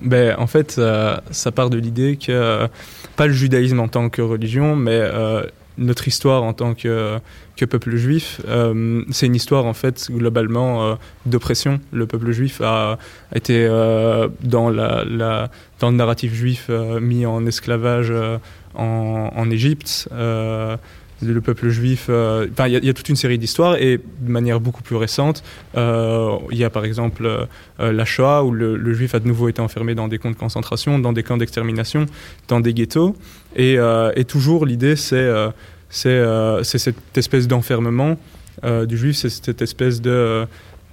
Ben, 0.03 0.35
en 0.39 0.47
fait, 0.47 0.73
ça, 0.73 1.53
part 1.53 1.71
de 1.71 1.79
l'idée 1.79 2.17
que, 2.17 2.69
pas 3.17 3.27
le 3.27 3.33
judaïsme 3.33 3.81
en 3.81 3.89
tant 3.89 4.09
que 4.09 4.23
religion, 4.23 4.77
mais 4.77 4.99
euh, 4.99 5.43
notre 5.79 6.09
histoire 6.09 6.43
en 6.43 6.53
tant 6.53 6.75
que, 6.75 7.19
que 7.57 7.65
peuple 7.65 7.97
juif, 7.97 8.41
euh, 8.49 9.03
c'est 9.11 9.27
une 9.27 9.35
histoire 9.35 9.65
en 9.67 9.75
fait 9.75 10.09
globalement 10.11 10.85
euh, 10.85 10.95
d'oppression. 11.27 11.81
Le 11.93 12.07
peuple 12.07 12.33
juif 12.33 12.61
a, 12.63 12.99
été 13.35 13.67
dans, 14.43 14.71
la, 14.71 15.05
la, 15.05 15.51
dans 15.81 15.91
le 15.91 15.97
narratif 15.97 16.35
juif 16.35 16.71
mis 17.01 17.27
en 17.27 17.47
esclavage 17.47 18.13
en 18.75 19.51
Égypte 19.51 20.09
le 21.23 21.41
peuple 21.41 21.69
juif. 21.69 22.07
Euh, 22.09 22.47
il 22.67 22.85
y, 22.85 22.89
a 22.89 22.95
toute 22.95 23.09
une 23.09 23.17
série 23.17 23.39
d'histoires 23.39 23.77
et 23.77 23.99
de 23.99 24.31
manière 24.31 24.61
beaucoup 24.61 24.83
plus 24.83 24.97
récente, 24.97 25.43
euh, 25.77 26.37
il 26.51 26.59
y 26.59 26.65
a 26.65 26.71
par 26.71 26.85
exemple 26.85 27.25
euh, 27.27 27.47
la 27.93 28.05
Shoah 28.05 28.45
où 28.45 28.51
le, 28.53 28.95
juif 28.95 29.15
a 29.15 29.21
de 29.21 29.29
nouveau 29.29 29.49
été 29.49 29.61
enfermé 29.61 29.95
dans 29.95 30.09
des 30.09 30.19
camps 30.19 30.31
de 30.31 30.37
concentration, 30.37 30.99
dans 30.99 31.13
des 31.13 31.23
camps 31.23 31.37
d'extermination, 31.37 32.07
dans 32.49 32.61
des 32.61 32.75
ghettos. 32.75 33.15
Et, 33.57 33.79
toujours 34.27 34.67
l'idée, 34.67 34.97
c'est 34.97 35.31
c'est 35.91 36.79
cette 36.79 37.19
espèce 37.19 37.47
d'enfermement 37.49 38.17
du 38.65 38.97
juif, 38.97 39.17
c'est 39.17 39.29
cette 39.29 39.63
espèce 39.63 40.01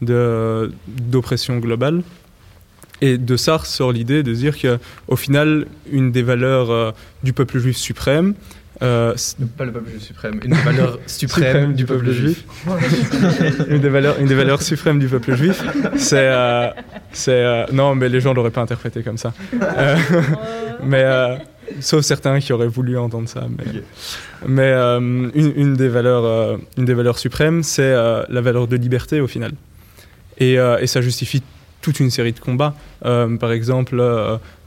d'oppression 0.02 1.58
globale. 1.58 2.04
Et 3.02 3.18
de 3.18 3.38
ça 3.38 3.60
sort 3.64 3.94
l'idée 3.94 4.24
de 4.24 4.34
dire 4.34 4.58
qu'au 4.60 5.16
final, 5.16 5.68
une 5.90 6.12
des 6.12 6.22
valeurs 6.22 6.94
du 7.24 7.32
peuple 7.32 7.60
juif 7.60 7.78
suprême, 7.78 8.34
euh, 8.82 9.14
pas 9.58 9.66
le 9.66 9.74
peuple 9.74 9.92
suprême, 10.00 10.40
une 10.44 10.52
des 10.52 10.62
valeurs 10.64 11.00
suprêmes 11.06 11.74
du 11.74 11.86
peuple 11.86 12.12
juif. 12.12 12.46
une, 13.70 13.80
des 13.80 13.90
valeurs, 13.90 14.18
une 14.20 14.28
des 14.28 14.36
valeurs 14.36 14.62
suprêmes 14.62 15.00
du 15.00 15.08
peuple 15.08 15.36
juif, 15.36 15.64
c'est. 15.98 16.30
Euh, 16.30 16.70
euh, 17.28 17.66
non, 17.74 17.96
mais 17.96 18.08
les 18.08 18.22
gens 18.22 18.34
l'auraient 18.34 18.52
pas 18.52 18.62
interprété 18.62 19.04
comme 19.04 19.18
ça. 19.18 19.34
Euh, 19.62 19.98
mais. 20.84 21.06
sauf 21.82 22.06
certains 22.06 22.40
qui 22.40 22.54
auraient 22.54 22.68
voulu 22.68 22.98
entendre 22.98 23.28
ça. 23.28 23.48
Mais, 23.50 23.82
mais 24.48 24.72
une, 24.72 25.32
une, 25.56 25.74
des 25.76 25.90
valeurs, 25.90 26.58
une 26.78 26.86
des 26.86 26.94
valeurs 26.94 27.20
suprêmes, 27.20 27.64
c'est 27.64 27.94
la 27.94 28.42
valeur 28.42 28.68
de 28.68 28.78
liberté 28.78 29.20
au 29.20 29.28
final. 29.28 29.52
Et, 30.38 30.54
et 30.54 30.88
ça 30.88 31.02
justifie 31.02 31.44
toute 31.82 32.00
une 32.00 32.12
série 32.12 32.32
de 32.32 32.40
combats. 32.40 32.76
par 33.02 33.52
exemple, 33.52 34.02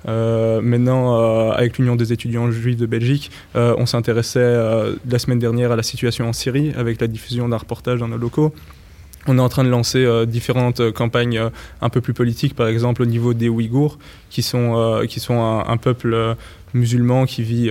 euh, 0.09 0.61
maintenant, 0.61 1.21
euh, 1.21 1.53
avec 1.53 1.79
l'Union 1.79 1.97
des 1.97 2.13
étudiants 2.13 2.51
juifs 2.51 2.77
de 2.77 2.87
Belgique, 2.87 3.31
euh, 3.57 3.75
on 3.79 3.87
s'intéressait 3.87 4.57
la 5.09 5.19
semaine 5.19 5.39
dernière 5.39 5.73
à 5.73 5.77
la 5.77 5.83
situation 5.83 6.29
en 6.29 6.33
Syrie 6.33 6.73
avec 6.77 7.01
la 7.01 7.07
diffusion 7.07 7.49
d'un 7.49 7.57
reportage 7.57 8.01
dans 8.01 8.09
nos 8.09 8.19
locaux. 8.19 8.55
On 9.29 9.39
est 9.39 9.41
en 9.41 9.49
train 9.49 9.63
de 9.63 9.69
lancer 9.69 10.05
différentes 10.27 10.91
campagnes 10.91 11.41
un 11.81 11.89
peu 11.89 12.01
plus 12.01 12.13
politiques, 12.13 12.57
par 12.57 12.67
exemple 12.67 13.03
au 13.03 13.07
niveau 13.07 13.35
des 13.35 13.49
Ouïghours, 13.49 13.99
qui 14.31 14.43
sont, 14.43 15.01
qui 15.09 15.21
sont 15.21 15.41
un, 15.41 15.77
peuple 15.77 16.35
musulman 16.75 17.25
qui 17.25 17.45
vit, 17.45 17.71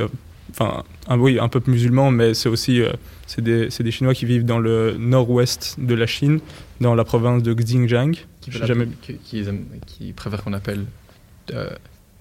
enfin, 0.52 0.84
un, 1.10 1.20
oui, 1.20 1.40
un 1.40 1.50
peuple 1.50 1.72
musulman, 1.72 2.10
mais 2.10 2.34
c'est 2.34 2.48
aussi 2.48 2.82
c'est 3.28 3.42
des, 3.42 3.68
des, 3.68 3.92
Chinois 3.92 4.14
qui 4.14 4.26
vivent 4.26 4.46
dans 4.46 4.60
le 4.60 4.96
nord-ouest 4.98 5.76
de 5.78 5.94
la 5.94 6.08
Chine, 6.08 6.40
dans 6.80 6.96
la 6.96 7.04
province 7.04 7.44
de 7.44 7.54
Xinjiang. 7.54 8.14
Qui, 8.40 8.52
jamais... 8.52 8.88
qui, 9.02 9.18
qui, 9.18 9.44
qui 9.86 10.14
préfèrent 10.14 10.46
qu'on 10.46 10.54
appelle 10.54 10.86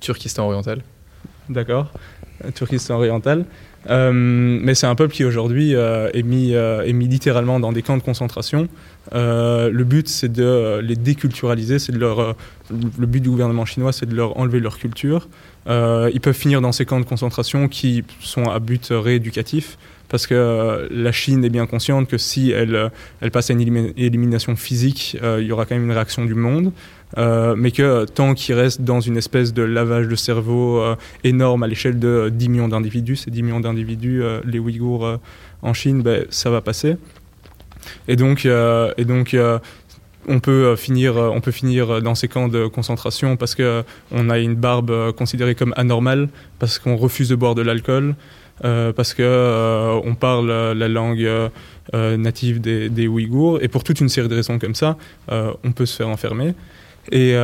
Turkistan 0.01 0.47
oriental. 0.47 0.83
D'accord, 1.49 1.93
Turkistan 2.55 2.97
oriental. 2.97 3.45
Euh, 3.89 4.13
mais 4.13 4.75
c'est 4.75 4.87
un 4.87 4.95
peuple 4.95 5.15
qui 5.15 5.25
aujourd'hui 5.25 5.75
euh, 5.75 6.11
est, 6.13 6.23
mis, 6.23 6.55
euh, 6.55 6.85
est 6.85 6.93
mis 6.93 7.09
littéralement 7.09 7.61
dans 7.61 7.73
des 7.73 7.83
camps 7.83 7.97
de 7.97 8.03
concentration. 8.03 8.69
le 9.13 9.83
but, 9.85 10.09
c'est 10.09 10.31
de 10.31 10.81
les 10.83 10.97
déculturaliser. 10.97 11.79
C'est 11.79 11.93
de 11.93 11.99
leur, 11.99 12.37
le 12.71 13.07
but 13.07 13.21
du 13.21 13.31
gouvernement 13.31 13.65
chinois, 13.65 13.93
c'est 13.93 14.07
de 14.07 14.15
leur 14.15 14.37
enlever 14.39 14.61
leur 14.61 14.79
culture. 14.79 15.29
ils 15.67 16.21
peuvent 16.23 16.35
finir 16.35 16.61
dans 16.61 16.73
ces 16.73 16.85
camps 16.85 17.01
de 17.01 17.07
concentration 17.07 17.69
qui 17.69 18.05
sont 18.21 18.45
à 18.45 18.59
but 18.59 18.89
rééducatif 18.91 19.79
parce 20.11 20.27
que 20.27 20.89
la 20.91 21.13
Chine 21.13 21.45
est 21.45 21.51
bien 21.51 21.67
consciente 21.67 22.09
que 22.09 22.19
si 22.19 22.51
elle, 22.51 22.91
elle 23.23 23.31
passe 23.31 23.49
à 23.51 23.55
une 23.55 23.93
élimination 23.97 24.57
physique, 24.57 25.17
il 25.23 25.45
y 25.45 25.53
aura 25.53 25.65
quand 25.65 25.75
même 25.75 25.85
une 25.85 25.93
réaction 25.93 26.27
du 26.27 26.35
monde. 26.35 26.73
Euh, 27.19 27.55
mais 27.57 27.73
que 27.73 28.05
tant 28.05 28.35
qu'il 28.35 28.55
reste 28.55 28.83
dans 28.83 29.01
une 29.01 29.17
espèce 29.17 29.53
de 29.53 29.63
lavage 29.63 30.07
de 30.07 30.15
cerveau 30.15 30.81
euh, 30.81 30.95
énorme 31.25 31.65
à 31.65 31.67
l'échelle 31.67 31.99
de 31.99 32.31
10 32.33 32.49
millions 32.49 32.69
d'individus, 32.69 33.17
ces 33.17 33.31
10 33.31 33.43
millions 33.43 33.61
d'individus, 33.61 34.23
euh, 34.23 34.41
les 34.45 34.59
Ouïghours 34.59 35.19
en 35.63 35.75
Chine, 35.75 36.03
ben, 36.03 36.25
ça 36.31 36.51
va 36.51 36.61
passer. 36.61 36.97
Et 38.07 38.17
donc, 38.17 38.45
et 38.45 39.05
donc 39.07 39.37
on 40.29 40.39
peut 40.39 40.77
finir, 40.77 41.17
on 41.17 41.41
peut 41.41 41.51
finir 41.51 42.03
dans 42.03 42.15
ces 42.15 42.29
camps 42.29 42.49
de 42.49 42.67
concentration 42.67 43.39
parce 43.39 43.55
que 43.55 43.83
on 44.13 44.29
a 44.29 44.39
une 44.39 44.55
barbe 44.55 45.13
considérée 45.13 45.55
comme 45.55 45.73
anormale, 45.79 46.29
parce 46.59 46.79
qu'on 46.79 46.97
refuse 46.97 47.31
de 47.31 47.37
boire 47.37 47.55
de 47.55 47.63
l'alcool, 47.63 48.15
parce 48.63 49.15
que 49.15 50.01
on 50.05 50.15
parle 50.15 50.51
la 50.73 50.89
langue 50.89 51.29
native 51.93 52.61
des, 52.61 53.09
Ouïghours, 53.09 53.59
et 53.63 53.69
pour 53.69 53.85
toute 53.85 54.01
une 54.01 54.09
série 54.09 54.29
de 54.29 54.35
raisons 54.35 54.59
comme 54.59 54.75
ça, 54.75 54.97
on 55.29 55.73
peut 55.73 55.87
se 55.87 55.97
faire 55.97 56.09
enfermer. 56.09 56.55
Et, 57.13 57.35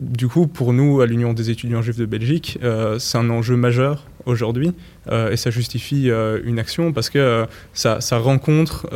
du 0.00 0.28
coup, 0.28 0.46
pour 0.46 0.72
nous, 0.72 1.00
à 1.00 1.06
l'Union 1.06 1.32
des 1.32 1.50
étudiants 1.50 1.80
juifs 1.80 1.96
de 1.96 2.04
Belgique, 2.04 2.58
euh, 2.62 2.98
c'est 2.98 3.16
un 3.16 3.30
enjeu 3.30 3.56
majeur 3.56 4.04
aujourd'hui 4.26 4.72
euh, 5.10 5.30
et 5.30 5.36
ça 5.36 5.50
justifie 5.50 6.10
euh, 6.10 6.40
une 6.44 6.58
action 6.58 6.92
parce 6.92 7.08
que 7.08 7.46
ça, 7.72 7.98
rencontre 8.18 8.86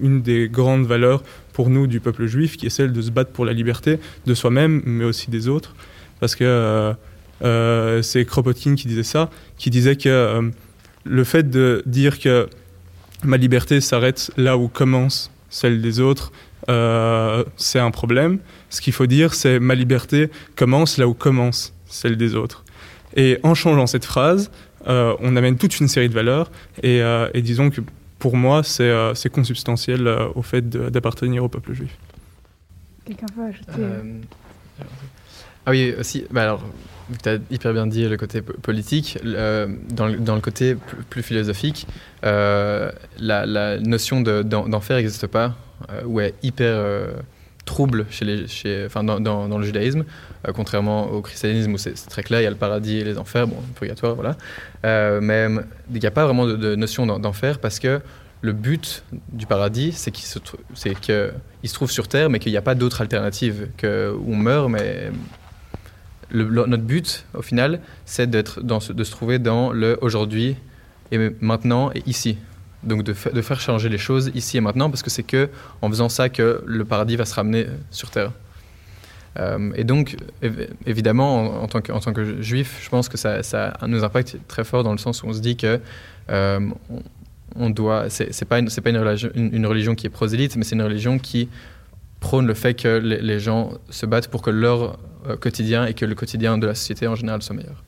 une 0.00 0.20
des 0.22 0.48
grandes 0.48 0.86
valeurs 0.86 1.22
pour 1.52 1.70
nous 1.70 1.86
du 1.86 2.00
peuple 2.00 2.26
juif 2.26 2.56
qui 2.56 2.66
est 2.66 2.70
celle 2.70 2.92
de 2.92 3.00
se 3.00 3.10
battre 3.10 3.30
pour 3.30 3.44
la 3.44 3.52
liberté 3.52 3.98
de 4.26 4.34
soi-même 4.34 4.82
mais 4.84 5.04
aussi 5.04 5.30
des 5.30 5.48
autres. 5.48 5.74
Parce 6.20 6.36
que 6.36 6.94
c'est 7.42 8.24
Kropotkin 8.24 8.74
qui 8.74 8.88
disait 8.88 9.02
ça, 9.02 9.30
qui 9.56 9.70
disait 9.70 9.96
que 9.96 10.50
le 11.04 11.24
fait 11.24 11.50
de 11.50 11.82
dire 11.86 12.18
que 12.18 12.48
ma 13.24 13.36
liberté 13.36 13.80
s'arrête 13.80 14.30
là 14.36 14.56
où 14.56 14.68
commence 14.68 15.30
celle 15.50 15.80
des 15.82 16.00
autres, 16.00 16.32
c'est 17.56 17.78
un 17.78 17.90
problème. 17.90 18.38
Ce 18.70 18.80
qu'il 18.80 18.92
faut 18.92 19.06
dire, 19.06 19.34
c'est 19.34 19.58
ma 19.58 19.74
liberté 19.74 20.30
commence 20.56 20.98
là 20.98 21.08
où 21.08 21.14
commence 21.14 21.74
celle 21.86 22.16
des 22.16 22.34
autres. 22.34 22.64
Et 23.16 23.38
en 23.42 23.54
changeant 23.54 23.86
cette 23.86 24.04
phrase, 24.04 24.50
euh, 24.86 25.14
on 25.20 25.36
amène 25.36 25.56
toute 25.56 25.80
une 25.80 25.88
série 25.88 26.08
de 26.08 26.14
valeurs. 26.14 26.50
Et, 26.82 27.00
euh, 27.02 27.28
disons 27.34 27.70
que 27.70 27.80
pour 28.18 28.36
moi, 28.36 28.62
c'est 28.62 28.88
euh, 28.88 29.14
consubstantiel 29.32 30.08
au 30.34 30.42
fait 30.42 30.68
d'appartenir 30.68 31.44
au 31.44 31.48
peuple 31.48 31.74
juif. 31.74 31.96
Quelqu'un 33.04 33.26
veut 33.36 33.44
ajouter 33.44 33.82
Ah 35.66 35.70
oui, 35.70 35.94
aussi, 35.98 36.24
bah 36.30 36.42
alors, 36.42 36.64
tu 37.22 37.28
as 37.28 37.38
hyper 37.50 37.72
bien 37.72 37.86
dit 37.86 38.08
le 38.08 38.16
côté 38.16 38.42
politique, 38.42 39.18
dans, 39.22 40.06
le, 40.06 40.16
dans, 40.16 40.34
le, 40.34 40.40
côté 40.40 40.76
plus, 41.10 41.22
philosophique, 41.22 41.86
la, 42.22 42.92
la, 43.18 43.78
notion 43.78 44.20
d'enfer 44.20 44.96
n'existe 44.96 45.26
pas, 45.26 45.56
ou 46.04 46.20
est 46.20 46.34
hyper 46.42 46.76
trouble 47.64 48.06
chez 48.10 48.24
les, 48.24 48.86
enfin, 48.86 49.04
dans, 49.04 49.58
le 49.58 49.64
judaïsme, 49.64 50.04
euh, 50.46 50.52
contrairement 50.54 51.10
au 51.10 51.20
christianisme 51.20 51.72
où 51.72 51.78
c'est 51.78 51.94
très 52.08 52.22
clair, 52.22 52.40
il 52.40 52.44
y 52.44 52.46
a 52.46 52.50
le 52.50 52.56
paradis 52.56 52.98
et 52.98 53.04
les 53.04 53.18
enfers, 53.18 53.46
bon, 53.46 53.56
purgatoire, 53.74 54.14
voilà. 54.14 54.36
Euh, 54.84 55.20
mais 55.22 55.48
il 55.92 56.00
n'y 56.00 56.06
a 56.06 56.10
pas 56.10 56.24
vraiment 56.24 56.46
de, 56.46 56.74
notion 56.74 57.06
d'enfer 57.06 57.58
parce 57.58 57.78
que 57.78 58.00
le 58.40 58.52
but 58.52 59.04
du 59.32 59.46
paradis, 59.46 59.92
c'est 59.92 60.10
qu'il 60.10 60.26
se, 60.26 60.38
trouve 61.72 61.90
sur 61.90 62.08
Terre, 62.08 62.28
mais 62.28 62.40
qu'il 62.40 62.50
n'y 62.50 62.58
a 62.58 62.62
pas 62.62 62.74
d'autre 62.74 63.00
alternative, 63.00 63.68
que 63.76 64.14
on 64.26 64.34
meurt, 64.36 64.68
mais 64.68 65.10
notre 66.32 66.82
but, 66.82 67.24
au 67.34 67.42
final, 67.42 67.80
c'est 68.06 68.28
d'être 68.28 68.62
de 68.62 69.04
se 69.04 69.10
trouver 69.10 69.38
dans 69.38 69.72
le 69.72 69.98
aujourd'hui 70.00 70.56
et 71.10 71.30
maintenant 71.40 71.90
et 71.94 72.02
ici. 72.06 72.38
Donc 72.82 73.04
de, 73.04 73.12
faire 73.12 73.60
changer 73.60 73.88
les 73.88 73.98
choses 73.98 74.32
ici 74.34 74.56
et 74.56 74.60
maintenant, 74.60 74.90
parce 74.90 75.02
que 75.02 75.10
c'est 75.10 75.22
que 75.22 75.48
en 75.82 75.88
faisant 75.88 76.08
ça 76.08 76.28
que 76.28 76.62
le 76.66 76.84
paradis 76.84 77.16
va 77.16 77.24
se 77.24 77.34
ramener 77.34 77.66
sur 77.90 78.10
terre. 78.10 78.32
Euh, 79.38 79.70
et 79.76 79.84
donc, 79.84 80.16
évidemment, 80.84 81.62
en, 81.62 81.68
tant 81.68 81.80
que, 81.80 82.42
juif, 82.42 82.80
je 82.82 82.88
pense 82.88 83.08
que 83.08 83.16
ça, 83.16 83.40
nous 83.86 84.04
impacte 84.04 84.36
très 84.48 84.64
fort 84.64 84.82
dans 84.82 84.92
le 84.92 84.98
sens 84.98 85.22
où 85.22 85.26
on 85.28 85.32
se 85.32 85.40
dit 85.40 85.56
que 85.56 85.80
euh, 86.30 86.60
on, 87.56 87.70
doit. 87.70 88.10
C'est 88.10 88.44
pas, 88.44 88.58
une, 88.58 88.68
religion, 89.66 89.94
qui 89.94 90.06
est 90.06 90.10
prosélyte, 90.10 90.56
mais 90.56 90.64
c'est 90.64 90.74
une 90.74 90.82
religion 90.82 91.18
qui 91.18 91.48
prône 92.18 92.46
le 92.46 92.54
fait 92.54 92.74
que 92.74 92.98
les 92.98 93.38
gens 93.38 93.72
se 93.90 94.06
battent 94.06 94.28
pour 94.28 94.42
que 94.42 94.50
leur 94.50 94.98
euh, 95.26 95.36
quotidien 95.36 95.86
et 95.86 95.94
que 95.94 96.04
le 96.04 96.14
quotidien 96.14 96.58
de 96.58 96.66
la 96.66 96.74
société 96.74 97.06
en 97.06 97.14
général 97.14 97.42
soit 97.42 97.56
meilleur. 97.56 97.82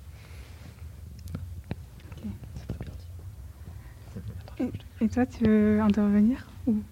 Et 5.01 5.09
toi, 5.09 5.27
tu 5.27 5.44
veux 5.44 5.81
intervenir 5.81 6.47
ou 6.66 6.83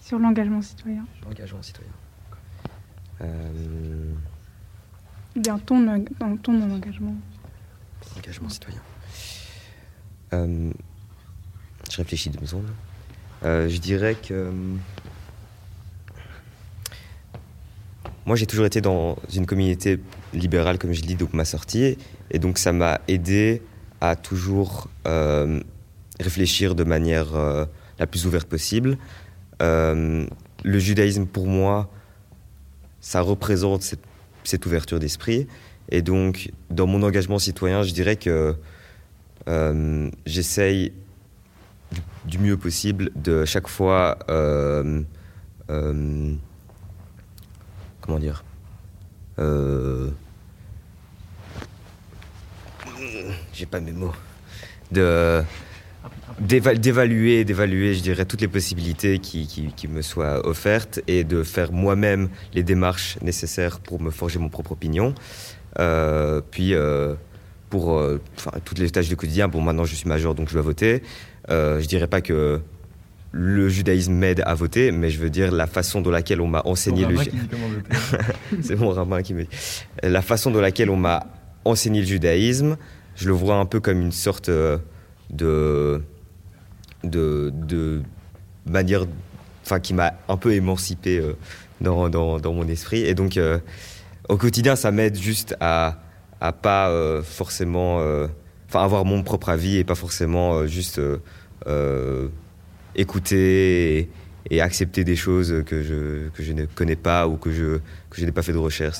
sur 0.00 0.18
l'engagement 0.18 0.62
citoyen? 0.62 1.04
L'engagement 1.24 1.62
citoyen. 1.62 1.90
Euh... 3.20 4.14
Bien, 5.36 5.58
ton, 5.58 5.80
dans 6.18 6.36
ton 6.38 6.62
engagement. 6.62 7.14
Engagement 8.16 8.48
citoyen. 8.48 8.80
Euh... 10.32 10.72
Je 11.90 11.96
réfléchis 11.96 12.30
deux 12.30 12.46
secondes. 12.46 12.70
Euh, 13.44 13.68
je 13.68 13.78
dirais 13.78 14.14
que. 14.14 14.52
Moi, 18.28 18.36
j'ai 18.36 18.44
toujours 18.44 18.66
été 18.66 18.82
dans 18.82 19.16
une 19.34 19.46
communauté 19.46 19.98
libérale, 20.34 20.78
comme 20.78 20.92
je 20.92 21.00
dis, 21.00 21.14
donc 21.14 21.32
ma 21.32 21.46
sortie. 21.46 21.96
Et 22.30 22.38
donc, 22.38 22.58
ça 22.58 22.72
m'a 22.72 23.00
aidé 23.08 23.62
à 24.02 24.16
toujours 24.16 24.88
euh, 25.06 25.62
réfléchir 26.20 26.74
de 26.74 26.84
manière 26.84 27.34
euh, 27.34 27.64
la 27.98 28.06
plus 28.06 28.26
ouverte 28.26 28.46
possible. 28.46 28.98
Euh, 29.62 30.26
le 30.62 30.78
judaïsme, 30.78 31.24
pour 31.24 31.46
moi, 31.46 31.90
ça 33.00 33.22
représente 33.22 33.96
cette, 34.44 34.66
ouverture 34.66 35.00
d'esprit. 35.00 35.46
Et 35.90 36.02
donc, 36.02 36.50
dans 36.68 36.86
mon 36.86 37.02
engagement 37.04 37.38
citoyen, 37.38 37.82
je 37.82 37.94
dirais 37.94 38.16
que 38.16 38.54
j'essaye 40.26 40.92
du, 42.26 42.38
mieux 42.38 42.58
possible 42.58 43.10
de 43.16 43.46
chaque 43.46 43.68
fois. 43.68 44.18
Comment 48.08 48.18
dire 48.18 48.42
J'ai 53.52 53.66
pas 53.66 53.80
mes 53.80 53.92
mots. 53.92 54.14
De 54.90 55.42
d'évaluer, 56.40 57.44
d'évaluer, 57.44 57.94
je 57.94 58.02
dirais, 58.02 58.24
toutes 58.24 58.40
les 58.40 58.48
possibilités 58.48 59.18
qui, 59.18 59.46
qui, 59.74 59.88
me 59.88 60.02
soient 60.02 60.46
offertes 60.46 61.00
et 61.08 61.24
de 61.24 61.42
faire 61.42 61.72
moi-même 61.72 62.28
les 62.54 62.62
démarches 62.62 63.18
nécessaires 63.20 63.80
pour 63.80 64.00
me 64.00 64.10
forger 64.10 64.38
mon 64.38 64.48
propre 64.48 64.72
opinion. 64.72 65.14
Euh, 65.80 66.40
puis, 66.50 66.74
euh, 66.74 67.14
pour 67.70 67.98
euh, 67.98 68.20
toutes 68.64 68.78
les 68.78 68.88
tâches 68.88 69.08
du 69.08 69.16
quotidien, 69.16 69.48
bon, 69.48 69.60
maintenant 69.60 69.84
je 69.84 69.96
suis 69.96 70.08
majeur 70.08 70.34
donc 70.34 70.48
je 70.48 70.54
dois 70.54 70.62
voter. 70.62 71.02
je 71.48 71.86
dirais 71.86 72.06
pas 72.06 72.20
que 72.20 72.60
le 73.32 73.68
judaïsme 73.68 74.14
m'aide 74.14 74.42
à 74.46 74.54
voter, 74.54 74.90
mais 74.90 75.10
je 75.10 75.18
veux 75.18 75.30
dire 75.30 75.52
la 75.52 75.66
façon 75.66 76.00
dont 76.00 76.10
laquelle 76.10 76.40
on 76.40 76.46
m'a 76.46 76.62
enseigné 76.64 77.04
le 77.04 77.16
C'est 78.62 78.76
mon 78.76 78.90
rabbin 78.90 79.22
qui 79.22 79.34
me. 79.34 79.44
La 80.02 80.22
façon 80.22 80.50
dont 80.50 80.60
laquelle 80.60 80.90
on 80.90 80.96
m'a 80.96 81.26
enseigné 81.64 82.00
le 82.00 82.06
judaïsme, 82.06 82.76
je 83.16 83.28
le 83.28 83.34
vois 83.34 83.56
un 83.56 83.66
peu 83.66 83.80
comme 83.80 84.00
une 84.00 84.12
sorte 84.12 84.48
de 84.48 86.02
de, 87.04 87.52
de 87.54 88.02
manière 88.66 89.04
enfin, 89.64 89.80
qui 89.80 89.94
m'a 89.94 90.14
un 90.28 90.36
peu 90.36 90.52
émancipé 90.54 91.18
euh, 91.18 91.34
dans, 91.80 92.08
dans, 92.08 92.38
dans, 92.40 92.52
mon 92.52 92.66
esprit. 92.68 93.02
Et 93.02 93.14
donc, 93.14 93.36
euh, 93.36 93.58
au 94.28 94.36
quotidien, 94.36 94.76
ça 94.76 94.90
m'aide 94.90 95.16
juste 95.16 95.56
à, 95.60 95.98
à 96.40 96.52
pas 96.52 96.88
euh, 96.88 97.22
forcément. 97.22 97.98
Enfin, 98.68 98.84
avoir 98.84 99.04
mon 99.04 99.22
propre 99.22 99.48
avis 99.48 99.78
et 99.78 99.84
pas 99.84 99.94
forcément 99.94 100.66
juste 100.66 101.00
écouter 102.94 104.08
et, 104.50 104.60
accepter 104.60 105.04
des 105.04 105.16
choses 105.16 105.62
que 105.66 105.82
je, 105.82 106.28
que 106.30 106.42
je 106.42 106.52
ne 106.52 106.64
connais 106.64 106.96
pas 106.96 107.28
ou 107.28 107.36
que 107.36 107.50
je, 107.50 107.78
que 108.10 108.20
je 108.20 108.24
n'ai 108.24 108.32
pas 108.32 108.42
fait 108.42 108.52
de 108.52 108.58
recherche. 108.58 108.98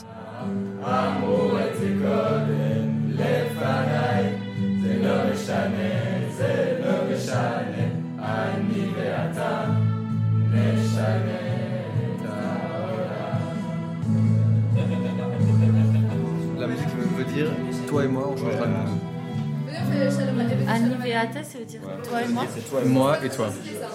toi 17.89 18.05
et 18.05 18.09
moi, 18.09 18.29
on 18.31 18.37
changera 18.37 18.67
le 18.67 18.73
monde. 18.73 18.88
Aniveate, 20.79 21.45
ça 21.45 21.59
veut 21.59 21.65
dire 21.65 21.81
toi 22.09 22.23
et 22.23 22.29
moi 22.29 22.45
Moi 22.87 23.25
et 23.25 23.29
toi. 23.29 23.49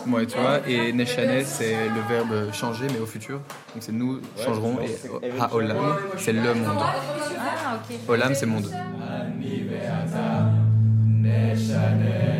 Moi 0.05 0.23
et 0.23 0.27
toi. 0.27 0.59
Et 0.67 0.91
Neshane, 0.93 1.43
c'est 1.45 1.73
le 1.89 2.01
verbe 2.07 2.53
changer, 2.53 2.87
mais 2.91 2.99
au 2.99 3.05
futur. 3.05 3.37
Donc 3.73 3.81
c'est 3.81 3.91
nous 3.91 4.19
changerons. 4.43 4.79
Et 4.81 5.39
Haolam, 5.39 5.77
c'est 6.17 6.33
le 6.33 6.53
monde. 6.53 6.65
Ah, 6.79 7.75
ok. 7.75 7.97
Olam, 8.09 8.33
c'est 8.35 8.45
monde. 8.45 8.69
Aniveata, 8.71 10.51
Neshane, 11.05 12.33